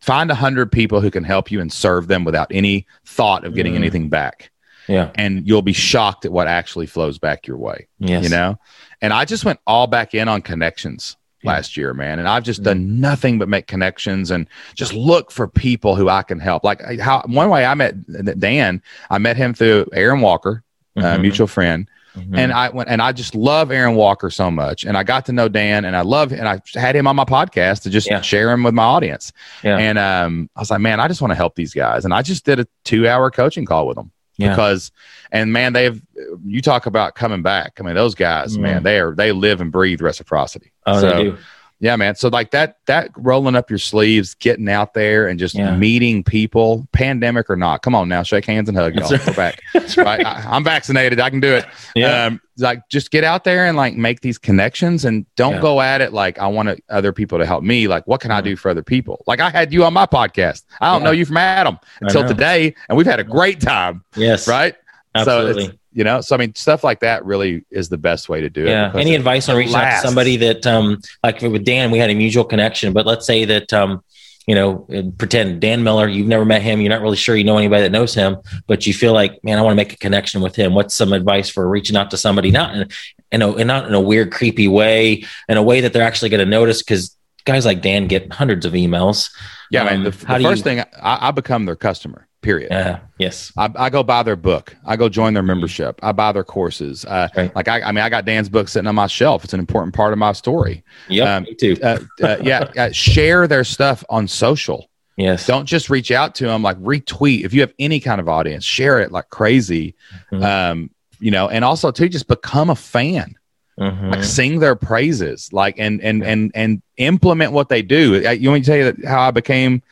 [0.00, 3.54] Find a hundred people who can help you and serve them without any thought of
[3.54, 3.76] getting Mm.
[3.76, 4.50] anything back,
[4.86, 5.10] yeah.
[5.14, 7.86] and you'll be shocked at what actually flows back your way.
[7.98, 8.22] Yes.
[8.22, 8.58] You know,
[9.00, 11.52] and I just went all back in on connections Yeah.
[11.52, 12.64] last year, man, and I've just Mm.
[12.64, 16.64] done nothing but make connections and just look for people who I can help.
[16.64, 17.94] Like how one way I met
[18.38, 20.62] Dan, I met him through Aaron Walker,
[20.96, 21.20] a Mhm.
[21.22, 22.38] mutual friend Mhm.
[22.38, 25.32] and I went and I just love Aaron Walker so much, and I got to
[25.32, 28.20] know Dan, and I love, and I had him on my podcast to just Yeah.
[28.20, 29.32] share him with my audience.
[29.62, 29.76] Yeah.
[29.78, 32.22] And um, I was like, man, I just want to help these guys, and I
[32.22, 34.50] just did a two-hour coaching call with them Yeah.
[34.50, 34.92] because,
[35.32, 36.00] and man, they've
[36.46, 37.72] you talk about coming back.
[37.80, 38.60] I mean, those guys, Mm.
[38.60, 40.70] man, they are they live and breathe reciprocity.
[40.86, 41.38] oh, so, they do.
[41.80, 42.14] Yeah, man.
[42.14, 45.74] So like that that rolling up your sleeves, getting out there, and just Yeah.
[45.76, 47.82] meeting people, pandemic or not.
[47.82, 49.10] Come on now, shake hands and hug, y'all.
[49.10, 49.60] We're back.
[49.74, 50.24] That's Right?
[50.24, 51.20] I, I'm vaccinated.
[51.20, 52.26] I can do it Yeah.
[52.26, 55.60] um, like just get out there and like make these connections and don't Yeah.
[55.60, 57.88] go at it like I want other people to help me.
[57.88, 58.44] Like, what can I Mhm.
[58.44, 59.24] do for other people?
[59.26, 60.62] Like, I had you on my podcast.
[60.80, 61.06] I don't Yeah.
[61.06, 64.46] know you from Adam until today, and we've had a great time, yes.
[64.46, 64.74] right?
[65.16, 65.64] So Absolutely.
[65.66, 68.50] it's, you know, so I mean, stuff like that really is the best way to
[68.50, 68.70] do it.
[68.70, 68.90] yeah.
[68.94, 72.14] Any advice on reaching out to somebody that, um, like with Dan, we had a
[72.14, 74.02] mutual connection, but let's say that, um,
[74.46, 74.86] you know,
[75.16, 77.92] pretend Dan Miller, you've never met him, you're not really sure you know anybody that
[77.92, 80.74] knows him, but you feel like, man, I want to make a connection with him.
[80.74, 82.88] What's some advice for reaching out to somebody, not in,
[83.30, 86.28] in a, in not in a weird, creepy way, in a way that they're actually
[86.30, 86.82] going to notice?
[86.82, 89.30] Because guys like Dan get hundreds of emails.
[89.70, 90.02] Yeah, Um, man.
[90.04, 92.26] The, the do you- first thing I, I become their customer.
[92.44, 92.70] Period.
[92.70, 93.00] Yeah.
[93.18, 93.52] yes.
[93.56, 94.76] I, I go buy their book.
[94.86, 95.98] I go join their membership.
[96.02, 97.04] I buy their courses.
[97.04, 97.56] Uh, Right.
[97.56, 99.42] Like I, I mean, I got Dan's book sitting on my shelf.
[99.44, 100.84] It's an important part of my story.
[101.08, 101.26] Yep.
[101.28, 101.76] Um, me too.
[101.82, 104.88] Uh, uh, yeah, uh, share their stuff on social.
[105.16, 105.46] yes.
[105.46, 106.62] Don't just reach out to them.
[106.62, 108.64] Like retweet if you have any kind of audience.
[108.64, 109.94] Share it like crazy.
[110.30, 110.44] Mhm.
[110.44, 110.90] Um,
[111.20, 113.34] you know, and also too, just become a fan.
[113.80, 114.10] Mhm.
[114.12, 115.52] Like sing their praises.
[115.52, 118.22] Like and and and and implement what they do.
[118.26, 119.82] Uh, You want me to tell you how I became?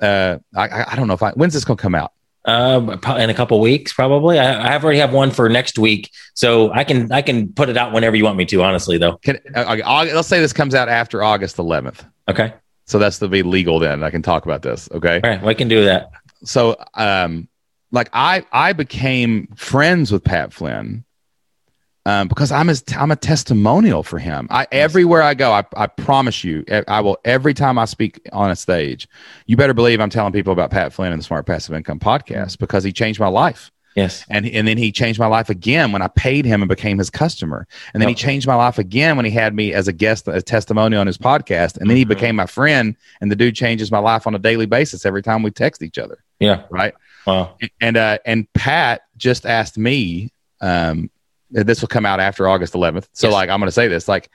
[0.00, 2.12] Uh, I I I don't know if I when's this gonna come out.
[2.46, 4.38] Um, pro- in a couple weeks, probably.
[4.38, 7.68] I, I have already have one for next week, so I can I can put
[7.68, 8.62] it out whenever you want me to.
[8.62, 9.16] Honestly, though.
[9.18, 12.08] Can uh, okay, Aug- let's say this comes out after August 11th.
[12.28, 12.54] Okay.
[12.86, 14.02] So that's to be legal then.
[14.02, 14.88] I can talk about this.
[14.90, 15.20] Okay.
[15.22, 15.42] All right.
[15.42, 16.10] We can do that.
[16.42, 17.46] So um
[17.92, 21.04] like I I became friends with Pat Flynn
[22.10, 24.46] um because I'm his I'm a testimonial for him.
[24.50, 28.50] I everywhere I go, I I promise you, I will every time I speak on
[28.50, 29.08] a stage,
[29.46, 32.58] you better believe I'm telling people about Pat Flynn and the Smart Passive Income podcast
[32.58, 33.70] because he changed my life.
[33.96, 34.24] Yes.
[34.30, 37.10] And, and then he changed my life again when I paid him and became his
[37.10, 37.66] customer.
[37.92, 40.40] And then he changed my life again when he had me as a guest, a
[40.40, 41.76] testimonial on his podcast.
[41.76, 42.08] And then he Mhm.
[42.08, 42.94] became my friend.
[43.20, 45.98] And the dude changes my life on a daily basis every time we text each
[45.98, 46.22] other.
[46.38, 46.62] Yeah.
[46.70, 46.94] Right.
[47.26, 47.56] Wow.
[47.80, 50.30] And, uh, and Pat just asked me,
[50.60, 51.10] um,
[51.50, 53.08] this will come out after August 11th.
[53.12, 53.34] So Yes.
[53.34, 54.30] like, I'm going to say this, like,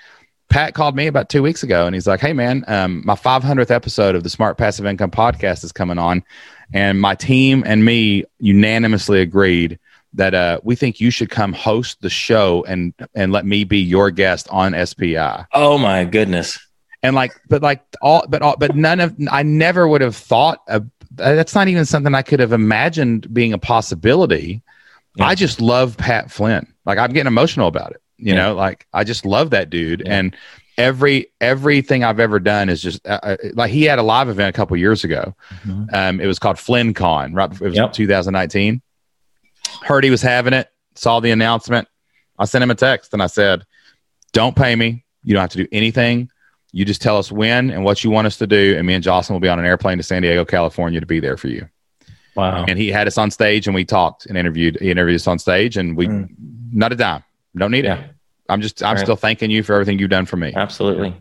[0.48, 3.72] Pat called me about two weeks ago and he's like, Hey man, um, my 500th
[3.72, 6.24] episode of the Smart Passive Income podcast is coming on.
[6.72, 9.80] And my team and me unanimously agreed
[10.14, 13.80] that uh, we think you should come host the show and and let me be
[13.80, 15.46] your guest on SPI.
[15.52, 16.60] Oh my goodness.
[17.04, 20.60] And like, but like all, but all, but none of I never would have thought
[20.68, 20.88] of.
[21.12, 24.62] That's not even something I could have imagined being a possibility.
[25.18, 25.26] Yeah.
[25.28, 26.72] I just love Pat Flynn.
[26.86, 28.02] Like I'm getting emotional about it.
[28.18, 28.36] You Yeah.
[28.48, 30.04] know, like I just love that dude.
[30.06, 30.18] Yeah.
[30.20, 30.36] And
[30.78, 34.50] every everything I've ever done is just uh, uh, like he had a live event
[34.50, 35.34] a couple years ago.
[35.66, 35.94] Mhm.
[35.94, 37.52] Um, it was called FlynnCon, right?
[37.52, 37.94] It was Yep.
[37.94, 38.82] 2019.
[39.84, 41.88] Heard he was having it, saw the announcement.
[42.38, 43.64] I sent him a text and I said,
[44.34, 45.04] Don't pay me.
[45.24, 46.30] You don't have to do anything.
[46.74, 48.76] You just tell us when and what you want us to do.
[48.78, 51.22] And me and Jocelyn will be on an airplane to San Diego, California to be
[51.22, 51.68] there for you.
[52.36, 52.66] Wow.
[52.68, 54.78] And he had us on stage and we talked and interviewed.
[54.82, 56.30] He interviewed us on stage and we, Mm.
[56.74, 57.24] not a dime.
[57.58, 57.96] Don't need Yeah.
[58.00, 58.10] it.
[58.50, 59.04] I'm just, I'm Right.
[59.04, 60.54] still thanking you for everything you've done for me.
[60.56, 61.16] Absolutely.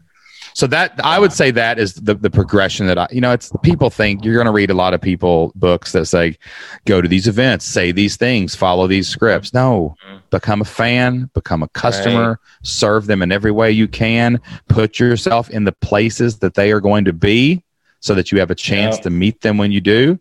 [0.53, 3.51] So that I would say that is the, the progression that I, you know, it's
[3.62, 6.37] people think you're going to read a lot of people books that say,
[6.85, 9.53] go to these events, say these things, follow these scripts.
[9.55, 10.21] No, Mhm.
[10.31, 14.39] become a fan, become a customer, serve them in every way you can,
[14.69, 17.62] put yourself in the places that they are going to be
[18.01, 19.03] so that you have a chance Yep.
[19.05, 20.21] to meet them when you do.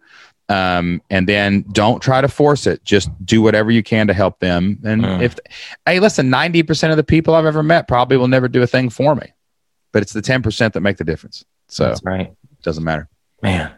[0.50, 2.84] Um, and then don't try to force it.
[2.84, 4.78] Just do whatever you can to help them.
[4.84, 5.22] And Mm.
[5.22, 5.40] if,
[5.86, 8.90] hey, listen, 90% of the people I've ever met probably will never do a thing
[8.90, 9.32] for me,
[9.94, 11.46] but it's the 10% that make the difference.
[11.70, 12.28] So That's right.
[12.28, 13.08] it doesn't matter.
[13.42, 13.72] Man,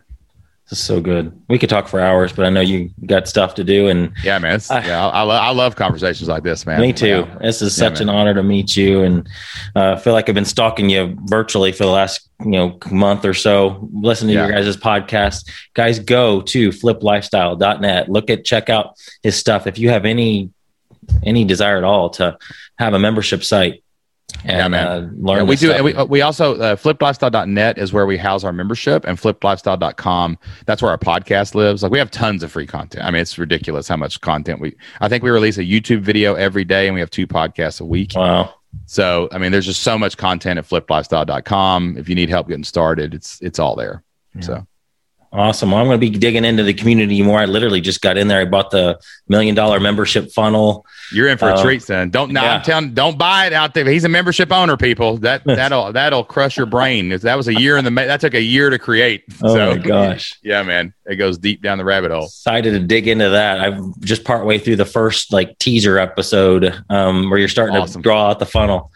[0.69, 1.31] this is so good.
[1.47, 3.87] We could talk for hours, but I know you got stuff to do.
[3.87, 4.59] And Yeah, man.
[4.71, 6.81] I- yeah, I, I, lo- I love conversations like this, man.
[6.81, 7.27] me too.
[7.39, 8.09] This is Yeah, such man.
[8.09, 9.01] an honor to meet you.
[9.03, 9.27] And
[9.75, 13.25] uh, I feel like I've been stalking you virtually for the last you know month
[13.25, 14.47] or so, listening to Yeah.
[14.47, 15.47] your guys' podcast.
[15.75, 18.09] Guys, go to fliplifestyle.net.
[18.09, 19.67] Look at, check out his stuff.
[19.67, 20.49] If you have any
[21.23, 22.35] any desire at all to
[22.79, 23.83] have a membership site
[24.45, 24.87] and Yeah, man.
[24.87, 25.71] uh, learn Yeah, we do.
[25.71, 30.81] And we, we also, uh, fliplifestyle.net is where we house our membership, and fliplifestyle.com, that's
[30.81, 31.83] where our podcast lives.
[31.83, 33.05] Like, we have tons of free content.
[33.05, 36.35] I mean, it's ridiculous how much content we, I think we release a YouTube video
[36.35, 38.13] every day, and we have two podcasts a week.
[38.15, 38.53] wow.
[38.87, 41.97] So, I mean, there's just so much content at fliplifestyle.com.
[41.97, 44.03] If you need help getting started, it's it's all there.
[44.41, 44.67] So,
[45.35, 45.71] Awesome.
[45.71, 47.39] Well, I'm going to be digging into the community more.
[47.39, 48.39] I literally just got in there.
[48.39, 50.85] I bought the million dollar membership funnel.
[51.11, 52.09] you're in for a Uh, treat, son.
[52.09, 52.55] Don't, no, yeah.
[52.55, 53.83] I'm telling, don't buy it out there.
[53.89, 55.17] He's a membership owner, people.
[55.17, 57.09] That, that'll, that'll crush your brain.
[57.09, 59.23] That was a year in the, that took a year to create.
[59.43, 60.39] Oh so, my gosh.
[60.43, 60.93] Yeah, man.
[61.05, 62.25] It goes deep down the rabbit hole.
[62.25, 63.59] Excited to dig into that.
[63.59, 68.01] I'm just partway through the first like teaser episode um, where you're starting Awesome.
[68.01, 68.91] to draw out the funnel.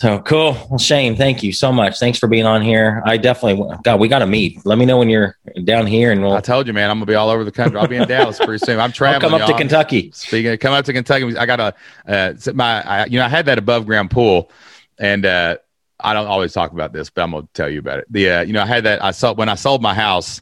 [0.00, 0.52] So cool.
[0.70, 1.98] Well, Shane, thank you so much.
[1.98, 3.02] Thanks for being on here.
[3.04, 4.64] I definitely, God, we got to meet.
[4.64, 7.04] Let me know when you're down here and we'll I told you, man, I'm gonna
[7.04, 7.78] be all over the country.
[7.78, 8.76] I'll be in Dallas pretty soon.
[8.80, 9.20] I'm I'll traveling.
[9.20, 9.58] come up to y'all.
[9.58, 10.10] Kentucky.
[10.14, 11.36] Speaking, of, come up to Kentucky.
[11.36, 11.74] I got a
[12.08, 14.50] uh, my, I, you know, I had that above ground pool,
[14.98, 15.58] and uh,
[16.02, 18.06] I don't always talk about this, but I'm gonna tell you about it.
[18.08, 19.04] The, uh, you know, I had that.
[19.04, 20.40] I sold when I sold my house,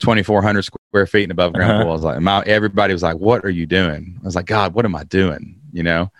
[0.00, 1.82] 2,400 square feet and above ground Uh-huh.
[1.84, 1.90] pool.
[1.90, 4.74] I was like, my, everybody was like, "What are you doing?" I was like, "God,
[4.74, 6.10] what am I doing?" You know.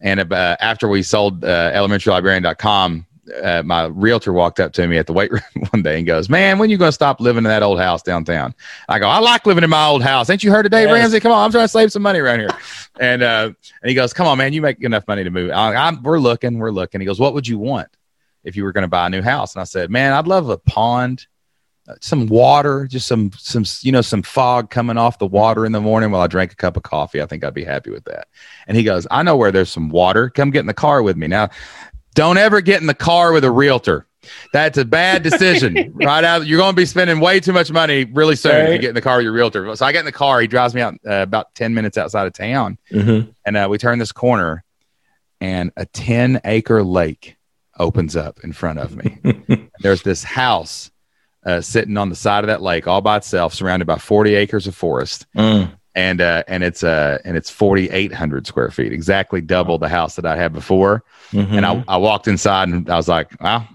[0.00, 3.06] And uh, after we sold uh, elementarylibrarian.com,
[3.42, 6.28] uh, my realtor walked up to me at the weight room one day and goes,
[6.28, 8.54] "Man, when you going to stop living in that old house downtown?"
[8.88, 10.30] I go, "I like living in my old house.
[10.30, 10.94] Ain't you heard of Dave Yes.
[10.94, 11.20] Ramsey?
[11.20, 12.50] Come on, I'm trying to save some money around here."
[12.98, 15.74] And uh, and he goes, "Come on, man, you make enough money to move." I,
[15.74, 17.00] I'm, we're looking, we're looking.
[17.00, 17.88] He goes, "What would you want
[18.44, 20.50] if you were going to buy a new house?" And I said, "Man, I'd love
[20.50, 21.26] a pond."
[22.00, 25.80] Some water, just some, some, you know, some fog coming off the water in the
[25.80, 27.20] morning while I drank a cup of coffee.
[27.22, 28.28] I think I'd be happy with that.
[28.66, 30.30] And he goes, I know where there's some water.
[30.30, 31.26] Come get in the car with me.
[31.26, 31.50] Now,
[32.14, 34.06] don't ever get in the car with a realtor.
[34.52, 35.92] That's a bad decision.
[35.94, 38.78] right out, you're going to be spending way too much money really soon if you
[38.78, 39.74] get in the car with your realtor.
[39.76, 40.40] So I get in the car.
[40.40, 43.34] He drives me out uh, about ten minutes outside of town, Mhm.
[43.46, 44.62] and uh, we turn this corner,
[45.40, 47.36] and a ten acre lake
[47.78, 49.70] opens up in front of me.
[49.80, 50.90] There's this house
[51.46, 54.66] uh, sitting on the side of that lake all by itself, surrounded by 40 acres
[54.66, 55.70] of forest Mm.
[55.94, 60.26] and uh, and it's uh, and it's 4,800 square feet, exactly double the house that
[60.26, 61.02] I had before.
[61.32, 61.52] Mhm.
[61.58, 63.66] And I, I walked inside and I was like, well,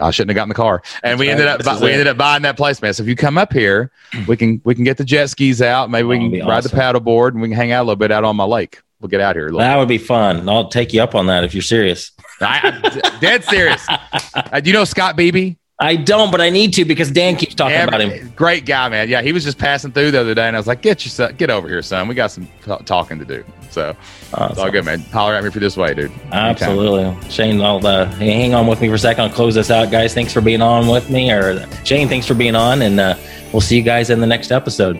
[0.00, 0.82] I shouldn't have gotten in the car.
[1.02, 1.32] And That's we right.
[1.32, 2.92] ended up This we ended up buying that place, man.
[2.94, 3.90] So if you come up here,
[4.26, 5.90] we can we can get the jet skis out.
[5.90, 6.70] Maybe we That'd can ride awesome.
[6.70, 8.80] the paddle board and we can hang out a little bit out on my lake.
[9.00, 9.60] We'll get out here a little.
[9.60, 10.48] that would be fun.
[10.48, 12.10] I'll take you up on that if you're serious.
[12.40, 13.86] I, I- dead serious.
[14.34, 15.54] Uh, do you know Scott Beebe?
[15.80, 18.32] I don't, but I need to because Dan keeps talking Every- about him.
[18.34, 19.08] Great guy, man.
[19.08, 21.30] Yeah, he was just passing through the other day, and I was like, "Get your
[21.32, 22.08] get over here, son.
[22.08, 23.94] We got some t- talking to do." So
[24.32, 25.00] it's all good, man.
[25.00, 26.10] Holler at me for this way, dude.
[26.10, 26.32] Anytime.
[26.32, 27.30] Absolutely.
[27.30, 29.24] Shane, I'll uh, hang on with me for a second.
[29.24, 30.14] I'll close this out, guys.
[30.14, 31.30] Thanks for being on with me.
[31.30, 32.82] Or Shane, thanks for being on.
[32.82, 33.14] And uh,
[33.52, 34.94] we'll see you guys in the next episode.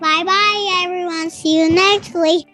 [0.00, 1.30] Bye bye, everyone.
[1.30, 2.46] See you next week.